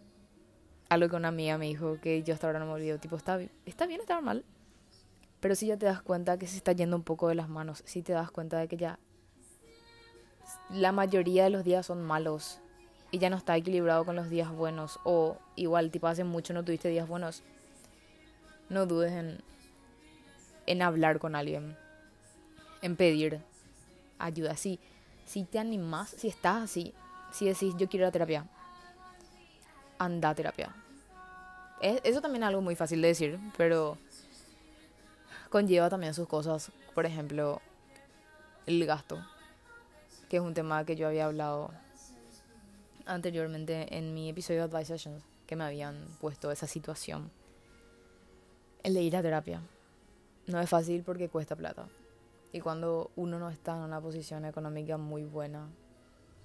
Algo 0.90 1.10
que 1.10 1.16
una 1.16 1.28
amiga 1.28 1.60
me 1.60 1.68
dijo 1.68 2.00
que 2.02 2.24
yo 2.24 2.34
hasta 2.34 2.48
ahora 2.48 2.58
no 2.58 2.66
me 2.66 2.72
olvido. 2.72 2.98
Tipo, 2.98 3.18
está, 3.18 3.40
está 3.68 3.86
bien 3.86 4.02
estar 4.02 4.20
mal. 4.24 4.44
Pero 5.42 5.54
si 5.54 5.68
ya 5.68 5.78
te 5.78 5.86
das 5.86 6.02
cuenta 6.02 6.40
que 6.40 6.48
se 6.48 6.58
está 6.58 6.72
yendo 6.72 6.96
un 6.96 7.04
poco 7.04 7.28
de 7.28 7.36
las 7.36 7.50
manos. 7.50 7.84
Si 7.86 8.02
te 8.02 8.14
das 8.14 8.32
cuenta 8.32 8.58
de 8.58 8.68
que 8.68 8.78
ya 8.78 8.98
la 10.72 10.92
mayoría 10.92 11.44
de 11.44 11.52
los 11.52 11.64
días 11.64 11.86
son 11.86 12.02
malos 12.02 12.62
y 13.12 13.20
ya 13.20 13.30
no 13.30 13.38
está 13.38 13.56
equilibrado 13.58 14.06
con 14.06 14.16
los 14.16 14.30
días 14.30 14.50
buenos 14.50 15.00
o 15.04 15.38
igual 15.56 15.92
tipo 15.92 16.08
hace 16.08 16.24
mucho 16.24 16.54
no 16.54 16.64
tuviste 16.64 16.90
días 16.90 17.08
buenos 17.08 17.44
no 18.70 18.86
dudes 18.86 19.12
en 19.12 19.44
en 20.66 20.82
hablar 20.82 21.20
con 21.20 21.36
alguien 21.36 21.76
en 22.82 22.96
pedir 22.96 23.42
ayuda. 24.18 24.56
Si 24.56 24.80
si 25.26 25.44
te 25.44 25.60
animas 25.60 26.10
si 26.18 26.30
estás 26.30 26.64
así 26.64 26.94
si 27.32 27.46
decís 27.46 27.76
yo 27.78 27.90
quiero 27.90 28.06
la 28.06 28.12
terapia 28.12 28.46
anda 30.00 30.30
a 30.30 30.36
terapia. 30.36 30.74
Eso 31.82 32.22
también 32.22 32.44
es 32.44 32.48
algo 32.48 32.62
muy 32.62 32.76
fácil 32.76 33.02
de 33.02 33.10
decir 33.10 33.40
pero 33.58 33.98
conlleva 35.50 35.90
también 35.90 36.14
sus 36.14 36.28
cosas. 36.28 36.72
Por 36.96 37.06
ejemplo 37.06 37.62
el 38.66 38.86
gasto 38.86 39.22
que 40.30 40.38
es 40.38 40.44
un 40.44 40.54
tema 40.54 40.86
que 40.86 40.96
yo 40.96 41.08
había 41.08 41.26
hablado 41.26 41.72
anteriormente 43.06 43.98
en 43.98 44.14
mi 44.14 44.30
episodio 44.30 44.60
de 44.60 44.66
Advice 44.66 44.94
Sessions, 44.94 45.24
que 45.48 45.56
me 45.56 45.64
habían 45.64 46.06
puesto 46.20 46.52
esa 46.52 46.68
situación. 46.68 47.32
El 48.84 48.94
de 48.94 49.02
ir 49.02 49.16
a 49.16 49.22
terapia. 49.22 49.62
No 50.48 50.60
es 50.60 50.70
fácil 50.70 51.04
porque 51.04 51.30
cuesta 51.30 51.56
plata. 51.56 51.88
Y 52.52 52.60
cuando 52.60 53.12
uno 53.16 53.40
no 53.40 53.50
está 53.50 53.76
en 53.76 53.84
una 53.84 54.02
posición 54.02 54.46
económica 54.46 54.98
muy 54.98 55.24
buena, 55.24 55.70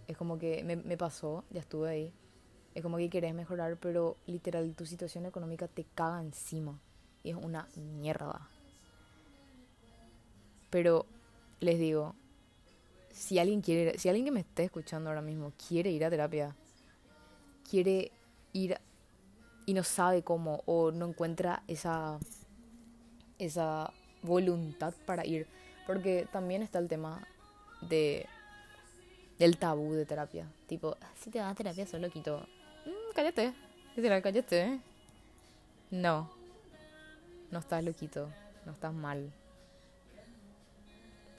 es 0.06 0.16
como 0.16 0.38
que 0.38 0.62
me, 0.64 0.76
me 0.76 0.96
pasó, 0.96 1.44
ya 1.50 1.60
estuve 1.60 1.88
ahí. 1.88 2.12
Es 2.75 2.82
como 2.82 2.98
que 2.98 3.08
querés 3.08 3.34
mejorar, 3.34 3.76
pero 3.78 4.16
literal 4.26 4.75
tu 4.75 4.86
situación 4.86 5.26
económica 5.26 5.66
te 5.66 5.84
caga 5.94 6.20
encima. 6.20 6.78
Y 7.22 7.30
es 7.30 7.36
una 7.36 7.68
mierda. 7.76 8.48
Pero 10.70 11.06
les 11.60 11.78
digo, 11.78 12.14
si 13.16 13.38
alguien 13.38 13.62
quiere, 13.62 13.99
si 13.99 14.08
alguien 14.08 14.26
que 14.26 14.30
me 14.30 14.40
esté 14.40 14.64
escuchando 14.64 15.08
ahora 15.08 15.23
mismo 15.23 15.52
quiere 15.68 15.90
ir 15.90 16.04
a 16.04 16.11
terapia, 16.11 16.54
quiere 17.68 18.12
ir 18.52 18.78
y 19.64 19.73
no 19.73 19.82
sabe 19.82 20.23
cómo 20.23 20.62
o 20.66 20.92
no 20.92 21.08
encuentra 21.08 21.62
esa 21.66 22.18
esa 23.38 23.90
voluntad 24.23 24.92
para 25.06 25.25
ir, 25.26 25.46
porque 25.87 26.28
también 26.30 26.62
está 26.62 26.78
el 26.78 26.88
tema 26.88 27.26
de 27.80 28.26
del 29.38 29.56
tabú 29.56 29.94
de 29.94 30.04
terapia, 30.04 30.46
tipo, 30.66 30.96
si 31.18 31.30
te 31.30 31.40
vas 31.40 31.52
a 31.52 31.54
terapia 31.54 31.87
solo 31.87 32.11
quito, 32.11 32.46
mm, 32.85 33.14
cállate, 33.14 33.54
cállate. 34.23 34.80
No. 35.90 36.30
No 37.50 37.61
estás 37.61 37.82
loquito, 37.85 38.28
no 38.66 38.73
estás 38.73 38.92
mal. 38.92 39.32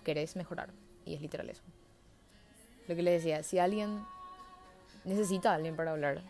Querés 0.04 0.36
mejorar. 0.36 0.70
Y 1.08 1.14
es 1.14 1.22
literal 1.22 1.50
eso. 1.50 1.64
Lo 2.88 2.96
que 2.96 3.02
le 3.02 3.12
decía, 3.12 3.42
si 3.44 3.60
alguien 3.60 4.04
necesita 5.06 5.52
a 5.52 5.56
alguien 5.56 5.76
para 5.76 5.92
hablar, 5.92 6.22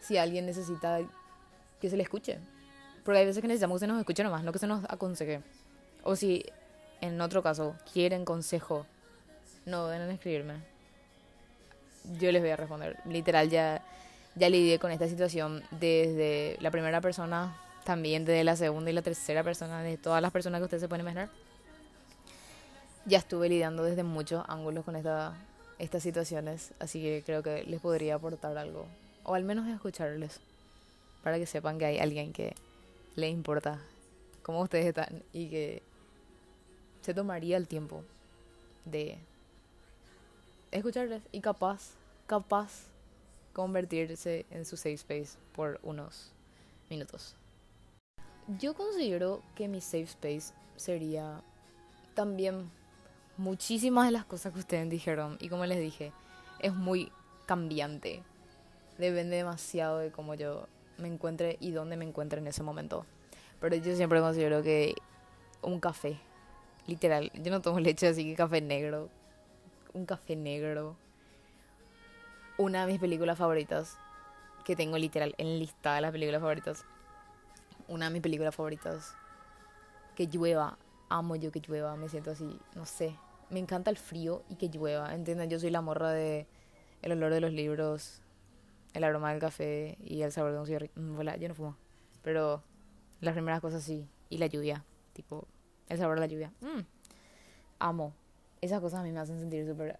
si 0.00 0.18
alguien 0.18 0.46
necesita 0.46 1.00
que 1.80 1.90
se 1.90 1.96
le 1.96 2.02
escuche, 2.02 2.38
porque 3.04 3.20
hay 3.20 3.26
veces 3.26 3.40
que 3.40 3.48
necesitamos 3.48 3.76
que 3.76 3.80
se 3.80 3.86
nos 3.86 3.98
escuche 3.98 4.22
nomás, 4.22 4.44
no 4.44 4.52
que 4.52 4.58
se 4.58 4.66
nos 4.66 4.84
aconseje. 4.84 5.40
O 6.02 6.14
si 6.14 6.44
en 7.00 7.20
otro 7.20 7.42
caso 7.42 7.74
quieren 7.92 8.24
consejo, 8.24 8.86
no 9.64 9.88
deben 9.88 10.10
escribirme. 10.10 10.54
Yo 12.18 12.32
les 12.32 12.42
voy 12.42 12.50
a 12.50 12.56
responder. 12.56 12.98
Literal, 13.06 13.48
ya, 13.48 13.82
ya 14.34 14.48
lidié 14.50 14.78
con 14.78 14.90
esta 14.90 15.08
situación 15.08 15.62
desde 15.70 16.56
la 16.60 16.70
primera 16.70 17.00
persona, 17.00 17.56
también 17.84 18.24
desde 18.24 18.44
la 18.44 18.56
segunda 18.56 18.90
y 18.90 18.94
la 18.94 19.02
tercera 19.02 19.42
persona, 19.42 19.82
de 19.82 19.96
todas 19.96 20.20
las 20.20 20.32
personas 20.32 20.60
que 20.60 20.64
ustedes 20.64 20.82
se 20.82 20.88
pueden 20.88 21.04
imaginar 21.04 21.30
ya 23.10 23.18
estuve 23.18 23.48
lidiando 23.48 23.82
desde 23.82 24.04
muchos 24.04 24.44
ángulos 24.46 24.84
con 24.84 24.94
esta, 24.94 25.34
estas 25.80 26.00
situaciones, 26.00 26.72
así 26.78 27.02
que 27.02 27.24
creo 27.26 27.42
que 27.42 27.64
les 27.64 27.80
podría 27.80 28.14
aportar 28.14 28.56
algo, 28.56 28.86
o 29.24 29.34
al 29.34 29.42
menos 29.42 29.66
escucharles, 29.66 30.38
para 31.24 31.36
que 31.36 31.44
sepan 31.44 31.76
que 31.76 31.86
hay 31.86 31.98
alguien 31.98 32.32
que 32.32 32.54
le 33.16 33.28
importa 33.28 33.80
cómo 34.44 34.60
ustedes 34.60 34.86
están 34.86 35.24
y 35.32 35.48
que 35.48 35.82
se 37.02 37.12
tomaría 37.12 37.56
el 37.56 37.66
tiempo 37.66 38.04
de 38.84 39.18
escucharles 40.70 41.20
y 41.32 41.40
capaz, 41.40 41.90
capaz 42.28 42.84
convertirse 43.52 44.46
en 44.52 44.64
su 44.64 44.76
safe 44.76 44.94
space 44.94 45.36
por 45.56 45.80
unos 45.82 46.30
minutos. 46.88 47.34
Yo 48.60 48.74
considero 48.74 49.42
que 49.56 49.66
mi 49.66 49.80
safe 49.80 50.04
space 50.04 50.52
sería 50.76 51.42
también 52.14 52.70
muchísimas 53.40 54.04
de 54.04 54.12
las 54.12 54.26
cosas 54.26 54.52
que 54.52 54.58
ustedes 54.58 54.88
dijeron 54.90 55.38
y 55.40 55.48
como 55.48 55.64
les 55.64 55.78
dije, 55.78 56.12
es 56.58 56.74
muy 56.74 57.10
cambiante. 57.46 58.22
Depende 58.98 59.36
demasiado 59.36 59.96
de 59.98 60.12
cómo 60.12 60.34
yo 60.34 60.66
me 60.98 61.08
encuentre 61.08 61.56
y 61.58 61.70
dónde 61.70 61.96
me 61.96 62.04
encuentre 62.04 62.38
en 62.38 62.46
ese 62.46 62.62
momento. 62.62 63.06
Pero 63.58 63.76
yo 63.76 63.96
siempre 63.96 64.20
considero 64.20 64.62
que 64.62 64.94
un 65.62 65.80
café, 65.80 66.18
literal, 66.86 67.32
yo 67.32 67.50
no 67.50 67.62
tomo 67.62 67.80
leche 67.80 68.08
así 68.08 68.24
que 68.24 68.34
café 68.34 68.60
negro, 68.60 69.08
un 69.94 70.04
café 70.04 70.36
negro, 70.36 70.96
una 72.58 72.84
de 72.84 72.92
mis 72.92 73.00
películas 73.00 73.38
favoritas, 73.38 73.96
que 74.66 74.76
tengo 74.76 74.98
literal 74.98 75.34
en 75.38 75.58
lista 75.58 75.98
las 76.02 76.12
películas 76.12 76.42
favoritas, 76.42 76.84
una 77.88 78.04
de 78.04 78.12
mis 78.12 78.22
películas 78.22 78.54
favoritas, 78.54 79.14
que 80.14 80.26
llueva, 80.26 80.76
amo 81.08 81.36
yo 81.36 81.50
que 81.50 81.60
llueva, 81.60 81.96
me 81.96 82.10
siento 82.10 82.32
así, 82.32 82.60
no 82.74 82.84
sé, 82.84 83.16
me 83.50 83.58
encanta 83.58 83.90
el 83.90 83.96
frío 83.96 84.42
y 84.48 84.56
que 84.56 84.68
llueva, 84.68 85.14
¿entienden? 85.14 85.50
Yo 85.50 85.58
soy 85.58 85.70
la 85.70 85.80
morra 85.80 86.10
de 86.10 86.46
el 87.02 87.12
olor 87.12 87.32
de 87.32 87.40
los 87.40 87.52
libros, 87.52 88.22
el 88.94 89.04
aroma 89.04 89.30
del 89.30 89.40
café 89.40 89.98
y 90.00 90.22
el 90.22 90.32
sabor 90.32 90.52
de 90.52 90.60
un 90.60 90.66
cigarrillo. 90.66 90.92
Mm, 90.94 91.20
yo 91.40 91.48
no 91.48 91.54
fumo, 91.54 91.76
pero 92.22 92.62
las 93.20 93.34
primeras 93.34 93.60
cosas 93.60 93.82
sí. 93.82 94.08
Y 94.28 94.38
la 94.38 94.46
lluvia, 94.46 94.84
tipo, 95.12 95.48
el 95.88 95.98
sabor 95.98 96.16
de 96.16 96.20
la 96.20 96.26
lluvia. 96.26 96.52
Mm, 96.60 96.80
amo. 97.80 98.14
Esas 98.60 98.80
cosas 98.80 99.00
a 99.00 99.02
mí 99.02 99.10
me 99.10 99.20
hacen 99.20 99.38
sentir 99.40 99.66
súper... 99.66 99.98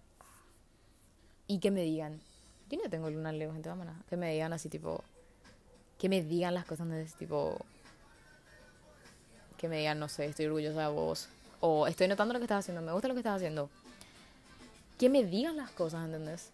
Y 1.47 1.59
que 1.59 1.71
me 1.71 1.81
digan, 1.81 2.21
yo 2.69 2.79
no 2.81 2.89
tengo 2.89 3.09
luna 3.09 3.33
leo, 3.33 3.51
gente, 3.51 3.67
vamos 3.67 3.87
Que 4.07 4.15
me 4.15 4.31
digan 4.31 4.53
así, 4.53 4.69
tipo... 4.69 5.03
Que 5.97 6.07
me 6.07 6.23
digan 6.23 6.53
las 6.53 6.65
cosas, 6.65 6.87
de 6.87 7.03
tipo... 7.17 7.57
Que 9.57 9.67
me 9.67 9.79
digan, 9.79 9.99
no 9.99 10.07
sé, 10.07 10.25
estoy 10.25 10.45
orgullosa 10.45 10.87
de 10.87 10.93
vos 10.93 11.27
o 11.61 11.87
estoy 11.87 12.07
notando 12.07 12.33
lo 12.33 12.39
que 12.39 12.45
estás 12.45 12.59
haciendo, 12.59 12.81
me 12.81 12.91
gusta 12.91 13.07
lo 13.07 13.13
que 13.13 13.21
estás 13.21 13.37
haciendo. 13.37 13.69
Que 14.97 15.09
me 15.09 15.23
digan 15.23 15.55
las 15.55 15.71
cosas, 15.71 16.05
¿entendés? 16.05 16.51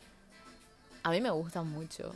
A 1.03 1.11
mí 1.11 1.21
me 1.21 1.31
gusta 1.31 1.63
mucho. 1.63 2.13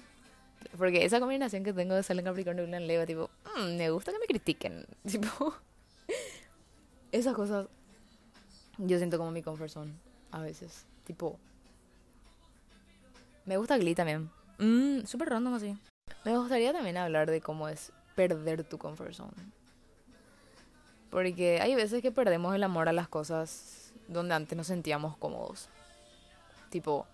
Porque 0.77 1.03
esa 1.03 1.19
combinación 1.19 1.63
que 1.63 1.73
tengo 1.73 1.95
de 1.95 2.03
Sol 2.03 2.19
en 2.19 2.25
Capricornio 2.25 2.67
y 2.67 2.73
en 2.73 2.87
Leo, 2.87 3.05
tipo, 3.07 3.29
mm, 3.57 3.77
me 3.77 3.89
gusta 3.89 4.11
que 4.11 4.19
me 4.19 4.25
critiquen. 4.25 4.85
Tipo, 5.09 5.55
esas 7.11 7.33
cosas 7.35 7.67
yo 8.77 8.97
siento 8.97 9.17
como 9.17 9.31
mi 9.31 9.41
comfort 9.41 9.69
zone 9.69 9.93
a 10.31 10.41
veces. 10.41 10.85
Tipo, 11.05 11.39
me 13.45 13.57
gusta 13.57 13.77
Glee 13.77 13.95
también. 13.95 14.29
Mmm, 14.59 15.05
súper 15.05 15.29
random 15.29 15.55
así. 15.55 15.77
Me 16.23 16.37
gustaría 16.37 16.71
también 16.73 16.97
hablar 16.97 17.29
de 17.29 17.41
cómo 17.41 17.67
es 17.67 17.91
perder 18.15 18.63
tu 18.63 18.77
comfort 18.77 19.13
zone. 19.13 19.60
Porque 21.11 21.59
hay 21.61 21.75
veces 21.75 22.01
que 22.01 22.11
perdemos 22.11 22.55
el 22.55 22.63
amor 22.63 22.89
a 22.89 22.93
las 22.93 23.09
cosas 23.09 23.91
donde 24.07 24.33
antes 24.33 24.57
nos 24.57 24.67
sentíamos 24.67 25.17
cómodos. 25.17 25.67
Tipo, 26.69 27.05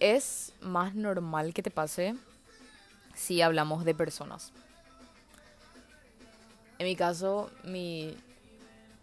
es 0.00 0.52
más 0.60 0.94
normal 0.94 1.54
que 1.54 1.62
te 1.62 1.70
pase 1.70 2.16
si 3.14 3.40
hablamos 3.40 3.84
de 3.84 3.94
personas. 3.94 4.52
En 6.78 6.86
mi 6.86 6.96
caso, 6.96 7.50
mi 7.62 8.16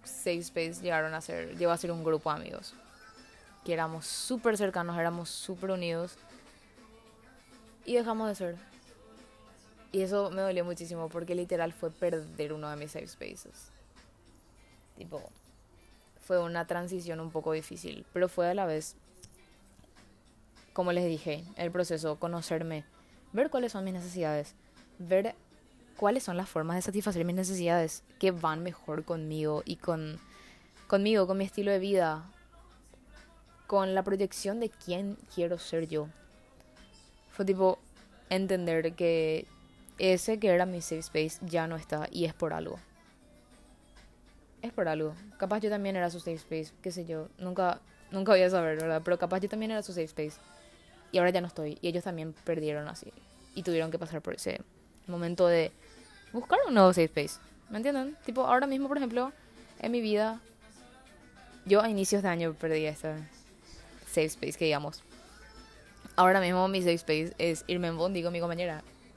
safe 0.04 0.40
space 0.40 0.82
llegaron 0.82 1.14
a 1.14 1.22
ser, 1.22 1.58
llegó 1.58 1.72
a 1.72 1.78
ser 1.78 1.92
un 1.92 2.04
grupo 2.04 2.32
de 2.34 2.42
amigos. 2.42 2.74
Que 3.64 3.74
éramos 3.74 4.06
súper 4.06 4.58
cercanos, 4.58 4.98
éramos 4.98 5.30
súper 5.30 5.72
unidos. 5.72 6.18
Y 7.86 7.96
dejamos 7.96 8.28
de 8.28 8.36
ser. 8.36 8.71
Y 9.92 10.02
eso 10.02 10.32
me 10.32 10.42
dolió 10.42 10.64
muchísimo 10.64 11.10
porque 11.10 11.36
literal 11.36 11.74
fue 11.74 11.92
perder 11.92 12.54
uno 12.54 12.70
de 12.70 12.78
mis 12.78 12.92
safe 12.92 13.08
spaces. 13.08 13.70
Tipo, 14.98 15.22
fue 16.22 16.40
una 16.40 16.66
transición 16.66 17.20
un 17.20 17.32
poco 17.32 17.52
difícil, 17.52 18.06
pero 18.14 18.30
fue 18.30 18.50
a 18.50 18.54
la 18.54 18.66
vez, 18.66 18.96
como 20.74 20.94
les 20.94 21.06
dije, 21.06 21.44
el 21.58 21.72
proceso, 21.72 22.18
conocerme, 22.20 22.86
ver 23.34 23.50
cuáles 23.50 23.74
son 23.74 23.84
mis 23.84 23.94
necesidades, 23.94 24.56
ver 25.00 25.36
cuáles 25.98 26.24
son 26.24 26.38
las 26.38 26.50
formas 26.50 26.78
de 26.78 26.84
satisfacer 26.84 27.26
mis 27.26 27.36
necesidades 27.36 28.04
que 28.20 28.32
van 28.32 28.64
mejor 28.64 29.04
conmigo 29.04 29.62
y 29.66 29.76
con 29.76 30.20
conmigo, 30.88 31.26
con 31.26 31.38
mi 31.38 31.46
estilo 31.46 31.72
de 31.72 31.80
vida, 31.80 32.30
con 33.66 33.96
la 33.96 34.04
proyección 34.04 34.60
de 34.60 34.70
quién 34.70 35.18
quiero 35.34 35.58
ser 35.58 35.88
yo. 35.88 36.10
Fue 37.30 37.46
tipo 37.46 37.80
entender 38.30 38.94
que 38.94 39.48
ese 40.02 40.40
que 40.40 40.48
era 40.48 40.66
mi 40.66 40.82
safe 40.82 41.00
space 41.00 41.38
ya 41.46 41.68
no 41.68 41.76
está 41.76 42.08
y 42.12 42.26
es 42.26 42.34
por 42.34 42.54
algo. 42.54 42.80
Es 44.64 44.74
por 44.74 44.88
algo. 44.88 45.14
Capaz 45.38 45.60
yo 45.60 45.70
también 45.70 45.96
era 45.96 46.10
su 46.10 46.20
safe 46.20 46.34
space, 46.34 46.72
qué 46.82 46.92
sé 46.92 47.06
yo. 47.06 47.30
Nunca, 47.38 47.80
nunca 48.10 48.32
voy 48.32 48.42
a 48.42 48.50
saber, 48.50 48.78
¿verdad? 48.78 49.04
Pero 49.06 49.20
capaz 49.20 49.42
yo 49.42 49.50
también 49.50 49.70
era 49.70 49.84
su 49.84 49.92
safe 49.92 50.06
space. 50.06 50.40
Y 51.12 51.20
ahora 51.20 51.30
ya 51.30 51.42
no 51.42 51.48
estoy. 51.48 51.78
Y 51.82 51.88
ellos 51.88 52.04
también 52.04 52.34
perdieron 52.46 52.88
así. 52.88 53.14
Y 53.54 53.62
tuvieron 53.62 53.92
que 53.92 54.00
pasar 54.00 54.22
por 54.22 54.34
ese 54.34 54.62
momento 55.06 55.46
de 55.46 55.72
buscar 56.34 56.58
un 56.68 56.74
nuevo 56.74 56.90
safe 56.94 57.06
space. 57.06 57.40
¿Me 57.70 57.78
entienden? 57.78 58.18
Tipo, 58.26 58.46
ahora 58.46 58.66
mismo, 58.66 58.88
por 58.88 58.98
ejemplo, 58.98 59.32
en 59.80 59.92
mi 59.92 60.02
vida, 60.02 60.40
yo 61.66 61.80
a 61.82 61.90
inicios 61.90 62.24
de 62.24 62.30
año 62.30 62.56
perdí 62.56 62.86
esta 62.86 63.18
safe 64.08 64.26
space 64.26 64.54
que 64.54 64.66
digamos. 64.66 65.04
Ahora 66.16 66.42
mismo 66.42 66.68
mi 66.68 66.80
safe 66.82 66.96
space 66.96 67.34
es 67.38 67.64
irme 67.68 67.88
en 67.88 67.98
bondi 67.98 68.24
con 68.24 68.34
mi 68.34 68.40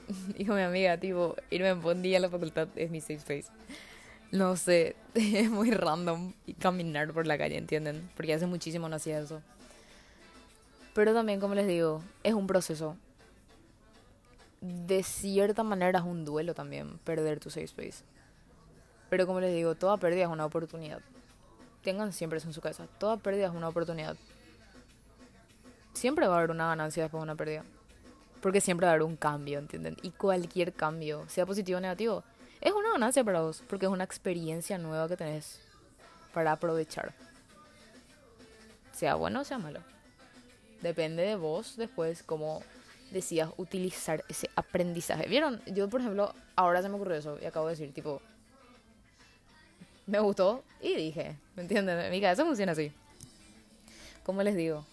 con 0.47 0.57
mi 0.57 0.63
amiga, 0.63 0.99
tipo, 0.99 1.37
irme 1.51 1.69
en 1.69 1.83
bondi 1.83 2.15
a 2.15 2.21
la 2.21 2.29
facultad 2.29 2.69
es 2.77 2.91
mi 2.91 3.01
safe 3.01 3.15
space. 3.15 3.47
No 4.31 4.57
sé, 4.57 4.97
es 5.15 5.51
muy 5.51 5.71
random 5.71 6.33
y 6.47 6.55
caminar 6.55 7.13
por 7.13 7.27
la 7.27 7.39
calle, 7.39 7.57
¿entienden? 7.57 8.11
Porque 8.17 8.35
hace 8.35 8.47
muchísimo 8.47 8.89
no 8.89 8.97
hacía 8.97 9.21
eso. 9.21 9.43
Pero 10.95 11.13
también, 11.13 11.41
como 11.41 11.55
les 11.55 11.67
digo, 11.67 12.03
es 12.23 12.35
un 12.35 12.47
proceso. 12.47 12.97
De 14.61 15.03
cierta 15.03 15.63
manera 15.63 15.99
es 15.99 16.05
un 16.05 16.25
duelo 16.25 16.55
también 16.55 16.99
perder 16.99 17.41
tu 17.41 17.51
safe 17.51 17.65
space. 17.65 18.05
Pero 19.11 19.27
como 19.27 19.41
les 19.41 19.53
digo, 19.53 19.75
toda 19.75 19.97
pérdida 19.99 20.25
es 20.25 20.31
una 20.31 20.47
oportunidad. 20.47 21.01
Tengan 21.83 22.13
siempre 22.13 22.39
eso 22.39 22.49
en 22.49 22.55
su 22.55 22.61
cabeza. 22.61 22.87
Toda 22.99 23.19
pérdida 23.19 23.47
es 23.47 23.53
una 23.53 23.69
oportunidad. 23.69 24.17
Siempre 25.93 26.27
va 26.27 26.35
a 26.35 26.39
haber 26.39 26.51
una 26.51 26.69
ganancia 26.69 27.03
después 27.03 27.21
de 27.21 27.25
una 27.25 27.37
pérdida. 27.37 27.65
Porque 28.45 28.61
siempre 28.61 28.85
va 28.85 28.91
a 28.91 28.95
haber 28.97 29.05
un 29.05 29.17
cambio, 29.17 29.59
¿entienden? 29.59 29.97
Y 30.03 30.11
cualquier 30.11 30.75
cambio, 30.75 31.25
sea 31.29 31.47
positivo 31.47 31.79
o 31.79 31.81
negativo, 31.81 32.23
es 32.61 32.75
una 32.75 32.91
ganancia 32.91 33.25
para 33.25 33.41
vos. 33.41 33.63
Porque 33.67 33.87
es 33.87 33.91
una 33.91 34.05
experiencia 34.05 34.77
nueva 34.77 35.09
que 35.09 35.17
tenés 35.17 35.63
para 36.35 36.53
aprovechar. 36.53 37.15
Sea 38.93 39.15
bueno 39.15 39.41
o 39.41 39.45
sea 39.45 39.57
malo. 39.57 39.81
Depende 40.83 41.23
de 41.23 41.37
vos 41.37 41.79
después 41.79 42.23
cómo 42.23 42.63
decías 43.11 43.49
utilizar 43.57 44.23
ese 44.29 44.51
aprendizaje. 44.57 45.27
¿Vieron? 45.27 45.63
Yo, 45.65 45.89
por 45.89 46.03
ejemplo, 46.03 46.35
ahora 46.55 46.83
se 46.83 46.91
me 46.91 46.97
ocurrió 46.97 47.17
eso 47.17 47.39
y 47.41 47.47
acabo 47.47 47.69
de 47.69 47.73
decir, 47.73 47.95
tipo, 47.95 48.21
me 50.07 50.21
gustó 50.21 50.63
y 50.83 50.95
dije, 50.95 51.39
¿me 51.57 51.63
entienden? 51.63 52.11
Mi 52.11 52.21
cabeza 52.21 52.45
funciona 52.45 52.73
así. 52.73 52.93
¿Cómo 54.23 54.43
les 54.43 54.55
digo? 54.55 54.85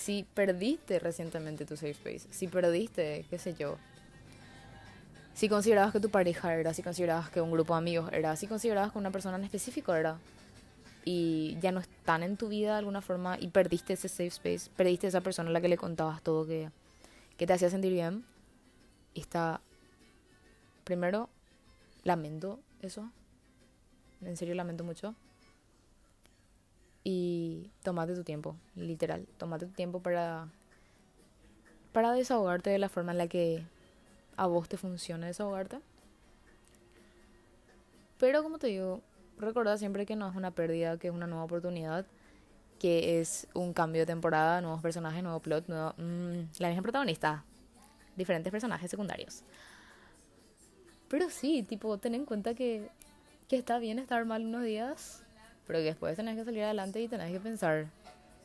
Si 0.00 0.24
perdiste 0.32 0.98
recientemente 0.98 1.66
tu 1.66 1.76
safe 1.76 1.90
space, 1.90 2.26
si 2.30 2.48
perdiste, 2.48 3.26
qué 3.28 3.38
sé 3.38 3.54
yo, 3.54 3.76
si 5.34 5.46
considerabas 5.50 5.92
que 5.92 6.00
tu 6.00 6.08
pareja 6.08 6.54
era, 6.54 6.72
si 6.72 6.82
considerabas 6.82 7.28
que 7.28 7.42
un 7.42 7.50
grupo 7.50 7.74
de 7.74 7.78
amigos 7.78 8.10
era, 8.10 8.34
si 8.34 8.46
considerabas 8.46 8.92
que 8.92 8.98
una 8.98 9.10
persona 9.10 9.36
en 9.36 9.44
específico 9.44 9.94
era, 9.94 10.16
y 11.04 11.58
ya 11.60 11.70
no 11.70 11.80
están 11.80 12.22
en 12.22 12.38
tu 12.38 12.48
vida 12.48 12.72
de 12.72 12.78
alguna 12.78 13.02
forma 13.02 13.36
y 13.38 13.48
perdiste 13.48 13.92
ese 13.92 14.08
safe 14.08 14.28
space, 14.28 14.70
perdiste 14.74 15.06
esa 15.06 15.20
persona 15.20 15.50
a 15.50 15.52
la 15.52 15.60
que 15.60 15.68
le 15.68 15.76
contabas 15.76 16.22
todo 16.22 16.46
que, 16.46 16.70
que 17.36 17.46
te 17.46 17.52
hacía 17.52 17.68
sentir 17.68 17.92
bien, 17.92 18.24
está, 19.14 19.60
primero, 20.84 21.28
lamento 22.04 22.58
eso, 22.80 23.10
en 24.22 24.38
serio 24.38 24.54
lamento 24.54 24.82
mucho, 24.82 25.14
y 27.04 27.70
tomate 27.82 28.14
tu 28.14 28.24
tiempo, 28.24 28.56
literal, 28.74 29.26
tomate 29.38 29.66
tu 29.66 29.72
tiempo 29.72 30.00
para, 30.00 30.48
para 31.92 32.12
desahogarte 32.12 32.70
de 32.70 32.78
la 32.78 32.88
forma 32.88 33.12
en 33.12 33.18
la 33.18 33.28
que 33.28 33.64
a 34.36 34.46
vos 34.46 34.68
te 34.68 34.76
funciona 34.76 35.26
desahogarte. 35.26 35.80
Pero 38.18 38.42
como 38.42 38.58
te 38.58 38.66
digo, 38.66 39.00
recordad 39.38 39.78
siempre 39.78 40.04
que 40.04 40.16
no 40.16 40.28
es 40.28 40.36
una 40.36 40.50
pérdida, 40.50 40.98
que 40.98 41.08
es 41.08 41.14
una 41.14 41.26
nueva 41.26 41.44
oportunidad, 41.44 42.06
que 42.78 43.20
es 43.20 43.46
un 43.54 43.72
cambio 43.72 44.02
de 44.02 44.06
temporada, 44.06 44.60
nuevos 44.60 44.82
personajes, 44.82 45.22
nuevo 45.22 45.40
plot, 45.40 45.68
nuevo, 45.68 45.94
mm, 45.96 46.48
la 46.58 46.68
misma 46.68 46.82
protagonista, 46.82 47.44
diferentes 48.16 48.50
personajes 48.50 48.90
secundarios. 48.90 49.42
Pero 51.08 51.28
sí, 51.28 51.62
tipo, 51.62 51.98
ten 51.98 52.14
en 52.14 52.24
cuenta 52.24 52.54
que, 52.54 52.88
que 53.48 53.56
está 53.56 53.78
bien 53.78 53.98
estar 53.98 54.24
mal 54.24 54.44
unos 54.46 54.64
días, 54.64 55.22
pero 55.70 55.78
que 55.78 55.84
después 55.84 56.16
tenés 56.16 56.36
que 56.36 56.44
salir 56.44 56.64
adelante 56.64 57.00
y 57.00 57.06
tenés 57.06 57.30
que 57.30 57.38
pensar, 57.38 57.86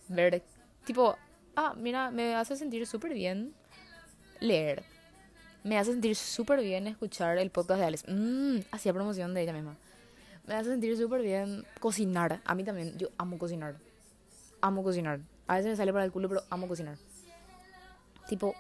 ver, 0.09 0.43
tipo, 0.83 1.17
ah, 1.55 1.73
mira, 1.75 2.11
me 2.11 2.35
hace 2.35 2.55
sentir 2.55 2.85
súper 2.85 3.13
bien 3.13 3.53
leer. 4.39 4.83
Me 5.63 5.79
hace 5.79 5.91
sentir 5.91 6.15
súper 6.15 6.61
bien 6.61 6.85
escuchar 6.85 7.39
el 7.39 7.49
podcast 7.49 7.79
de 7.79 7.85
Alex. 7.87 8.03
Mmm, 8.07 8.59
hacía 8.71 8.93
promoción 8.93 9.33
de 9.33 9.41
ella 9.41 9.53
misma 9.53 9.75
me 10.47 10.53
hace 10.53 10.69
sentir 10.69 10.95
súper 10.97 11.21
bien 11.21 11.65
cocinar. 11.79 12.41
A 12.45 12.55
mí 12.55 12.63
también, 12.63 12.97
yo 12.97 13.09
amo 13.17 13.37
cocinar. 13.37 13.75
Amo 14.61 14.83
cocinar. 14.83 15.19
A 15.47 15.55
veces 15.55 15.71
me 15.71 15.75
sale 15.75 15.91
para 15.91 16.05
el 16.05 16.11
culo, 16.11 16.29
pero 16.29 16.43
amo 16.49 16.67
cocinar. 16.67 16.97
Tipo, 18.27 18.53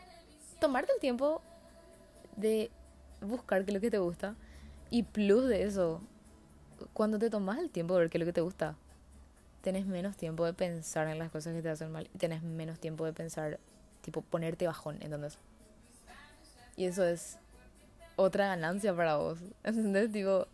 tomarte 0.59 0.91
el 0.93 0.99
tiempo 0.99 1.41
de 2.35 2.71
buscar 3.21 3.65
qué 3.65 3.71
es 3.71 3.75
lo 3.75 3.81
que 3.81 3.91
te 3.91 3.97
gusta. 3.97 4.35
Y 4.89 5.03
plus 5.03 5.47
de 5.47 5.63
eso, 5.63 6.01
cuando 6.93 7.19
te 7.19 7.29
tomas 7.29 7.59
el 7.59 7.69
tiempo 7.69 7.93
de 7.93 8.01
ver 8.01 8.09
qué 8.09 8.17
es 8.17 8.19
lo 8.19 8.25
que 8.25 8.33
te 8.33 8.41
gusta, 8.41 8.75
tenés 9.61 9.85
menos 9.85 10.15
tiempo 10.15 10.45
de 10.45 10.53
pensar 10.53 11.07
en 11.07 11.17
las 11.17 11.31
cosas 11.31 11.55
que 11.55 11.61
te 11.61 11.69
hacen 11.69 11.91
mal. 11.91 12.07
Y 12.13 12.17
tenés 12.17 12.43
menos 12.43 12.79
tiempo 12.79 13.05
de 13.05 13.13
pensar, 13.13 13.59
tipo, 14.01 14.21
ponerte 14.21 14.67
bajón, 14.67 14.97
entonces. 15.01 15.39
Y 16.77 16.85
eso 16.85 17.03
es 17.03 17.37
otra 18.15 18.47
ganancia 18.47 18.95
para 18.95 19.15
vos. 19.15 19.39
¿Entendés? 19.63 20.11
Tipo, 20.11 20.47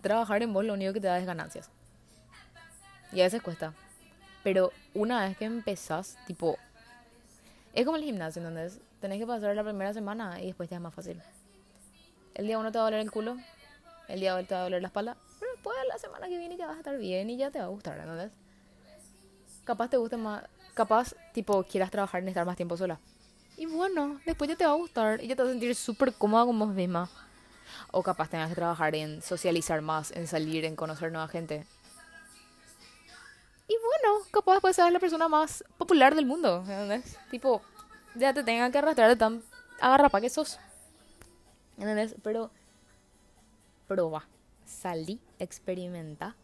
trabajar 0.00 0.42
en 0.42 0.52
vos 0.52 0.64
lo 0.64 0.74
único 0.74 0.92
que 0.92 1.00
te 1.00 1.08
da 1.08 1.18
es 1.18 1.26
ganancias. 1.26 1.70
Y 3.12 3.20
a 3.20 3.24
veces 3.24 3.42
cuesta. 3.42 3.74
Pero 4.44 4.72
una 4.94 5.26
vez 5.26 5.36
que 5.36 5.44
empezás, 5.44 6.16
tipo, 6.26 6.56
es 7.74 7.84
como 7.84 7.96
el 7.96 8.04
gimnasio, 8.04 8.40
¿entendés? 8.40 8.80
Tenés 9.00 9.18
que 9.18 9.26
pasar 9.26 9.56
la 9.56 9.64
primera 9.64 9.92
semana 9.92 10.40
y 10.40 10.46
después 10.46 10.70
ya 10.70 10.76
es 10.76 10.82
más 10.82 10.94
fácil. 10.94 11.20
El 12.34 12.46
día 12.46 12.58
uno 12.58 12.70
te 12.70 12.78
va 12.78 12.84
a 12.84 12.86
doler 12.86 13.00
el 13.00 13.10
culo, 13.10 13.36
el 14.08 14.20
día 14.20 14.34
dos 14.34 14.46
te 14.46 14.54
va 14.54 14.60
a 14.60 14.64
doler 14.64 14.82
la 14.82 14.88
espalda, 14.88 15.16
después 15.66 15.88
la 15.88 15.98
semana 15.98 16.28
que 16.28 16.38
viene 16.38 16.56
ya 16.56 16.66
vas 16.66 16.76
a 16.76 16.78
estar 16.78 16.96
bien 16.96 17.28
y 17.28 17.36
ya 17.36 17.50
te 17.50 17.58
va 17.58 17.64
a 17.64 17.68
gustar, 17.68 17.98
¿entendés? 17.98 18.30
Capaz 19.64 19.88
te 19.88 19.96
guste 19.96 20.16
más, 20.16 20.44
capaz, 20.74 21.14
tipo, 21.32 21.64
quieras 21.64 21.90
trabajar 21.90 22.22
en 22.22 22.28
estar 22.28 22.46
más 22.46 22.56
tiempo 22.56 22.76
sola. 22.76 23.00
Y 23.56 23.66
bueno, 23.66 24.20
después 24.24 24.48
ya 24.48 24.56
te 24.56 24.64
va 24.64 24.72
a 24.72 24.76
gustar 24.76 25.22
y 25.22 25.26
ya 25.26 25.34
te 25.34 25.42
vas 25.42 25.48
a 25.48 25.52
sentir 25.52 25.74
súper 25.74 26.12
cómoda 26.14 26.44
con 26.44 26.56
vos 26.58 26.68
misma. 26.68 27.10
O 27.90 28.02
capaz 28.02 28.28
tengas 28.28 28.48
que 28.48 28.54
trabajar 28.54 28.94
en 28.94 29.22
socializar 29.22 29.80
más, 29.82 30.12
en 30.12 30.28
salir, 30.28 30.64
en 30.64 30.76
conocer 30.76 31.10
nueva 31.10 31.26
gente. 31.26 31.66
Y 33.66 33.74
bueno, 33.74 34.24
capaz 34.30 34.60
puedes 34.60 34.76
ser 34.76 34.92
la 34.92 35.00
persona 35.00 35.26
más 35.26 35.64
popular 35.78 36.14
del 36.14 36.26
mundo, 36.26 36.60
¿entendés? 36.60 37.18
Tipo, 37.30 37.60
ya 38.14 38.32
te 38.32 38.44
tengan 38.44 38.70
que 38.70 38.78
arrastrar 38.78 39.08
de 39.08 39.16
tan 39.16 39.42
agarrapa 39.80 40.20
que 40.20 40.30
sos. 40.30 40.60
¿Entendés? 41.76 42.14
Pero, 42.22 42.52
prueba, 43.88 44.24
salí, 44.66 45.20
experimenta. 45.38 46.36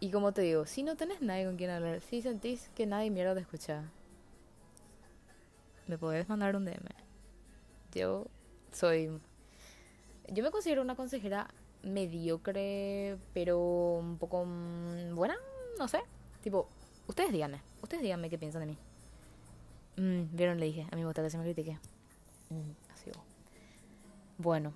Y 0.00 0.10
como 0.10 0.32
te 0.32 0.42
digo, 0.42 0.66
si 0.66 0.82
no 0.82 0.96
tenés 0.96 1.22
nadie 1.22 1.46
con 1.46 1.56
quien 1.56 1.70
hablar, 1.70 2.00
si 2.02 2.22
sentís 2.22 2.68
que 2.74 2.86
nadie 2.86 3.10
mierda 3.10 3.34
te 3.34 3.40
escucha, 3.40 3.90
me 5.86 5.96
podés 5.98 6.28
mandar 6.28 6.54
un 6.54 6.64
DM. 6.64 6.86
Yo 7.94 8.26
soy 8.70 9.10
yo 10.30 10.42
me 10.42 10.50
considero 10.50 10.82
una 10.82 10.94
consejera 10.94 11.48
mediocre, 11.82 13.16
pero 13.32 13.58
un 13.98 14.18
poco 14.18 14.44
mm, 14.44 15.14
buena, 15.14 15.36
no 15.78 15.88
sé. 15.88 16.00
Tipo, 16.42 16.68
ustedes 17.06 17.32
díganme, 17.32 17.62
ustedes 17.82 18.02
díganme 18.02 18.28
qué 18.28 18.38
piensan 18.38 18.60
de 18.60 18.66
mí. 18.66 18.78
Mm, 19.96 20.36
Vieron, 20.36 20.60
le 20.60 20.66
dije, 20.66 20.86
a 20.90 20.96
me 20.96 21.04
gusta 21.04 21.22
que 21.22 21.30
se 21.30 21.38
me 21.38 21.44
critique. 21.44 21.78
Mm, 22.50 22.92
así. 22.92 23.10
Bueno. 24.36 24.74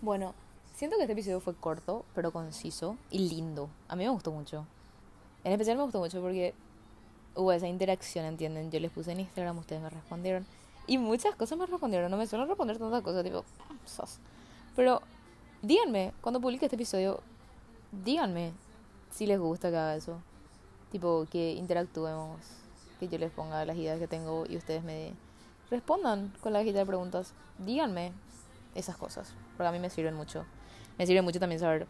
Bueno, 0.00 0.34
siento 0.82 0.96
que 0.96 1.04
este 1.04 1.12
episodio 1.12 1.38
fue 1.38 1.54
corto, 1.54 2.04
pero 2.12 2.32
conciso 2.32 2.96
y 3.08 3.28
lindo. 3.28 3.70
A 3.86 3.94
mí 3.94 4.02
me 4.02 4.10
gustó 4.10 4.32
mucho. 4.32 4.66
En 5.44 5.52
especial 5.52 5.76
me 5.76 5.84
gustó 5.84 6.00
mucho 6.00 6.20
porque 6.20 6.54
hubo 7.36 7.52
esa 7.52 7.68
interacción, 7.68 8.24
¿entienden? 8.24 8.68
Yo 8.72 8.80
les 8.80 8.90
puse 8.90 9.12
en 9.12 9.20
Instagram, 9.20 9.58
ustedes 9.58 9.80
me 9.80 9.90
respondieron. 9.90 10.44
Y 10.88 10.98
muchas 10.98 11.36
cosas 11.36 11.56
me 11.56 11.66
respondieron. 11.66 12.10
No 12.10 12.16
me 12.16 12.26
suelen 12.26 12.48
responder 12.48 12.78
tantas 12.78 13.00
cosas, 13.02 13.22
tipo, 13.22 13.44
sos. 13.84 14.18
Pero 14.74 15.00
díganme, 15.62 16.14
cuando 16.20 16.40
publique 16.40 16.66
este 16.66 16.74
episodio, 16.74 17.20
díganme 18.04 18.52
si 19.08 19.26
les 19.26 19.38
gusta 19.38 19.70
que 19.70 19.76
haga 19.76 19.94
eso. 19.94 20.18
Tipo, 20.90 21.28
que 21.30 21.52
interactuemos, 21.52 22.40
que 22.98 23.06
yo 23.06 23.18
les 23.18 23.30
ponga 23.30 23.64
las 23.64 23.76
ideas 23.76 24.00
que 24.00 24.08
tengo 24.08 24.46
y 24.48 24.56
ustedes 24.56 24.82
me 24.82 25.12
respondan 25.70 26.34
con 26.40 26.52
la 26.52 26.58
hojita 26.58 26.80
de 26.80 26.86
preguntas. 26.86 27.34
Díganme 27.58 28.10
esas 28.74 28.96
cosas. 28.96 29.32
Porque 29.56 29.68
a 29.68 29.70
mí 29.70 29.78
me 29.78 29.88
sirven 29.88 30.14
mucho. 30.14 30.44
Me 30.98 31.06
sirve 31.06 31.22
mucho 31.22 31.40
también 31.40 31.60
saber 31.60 31.86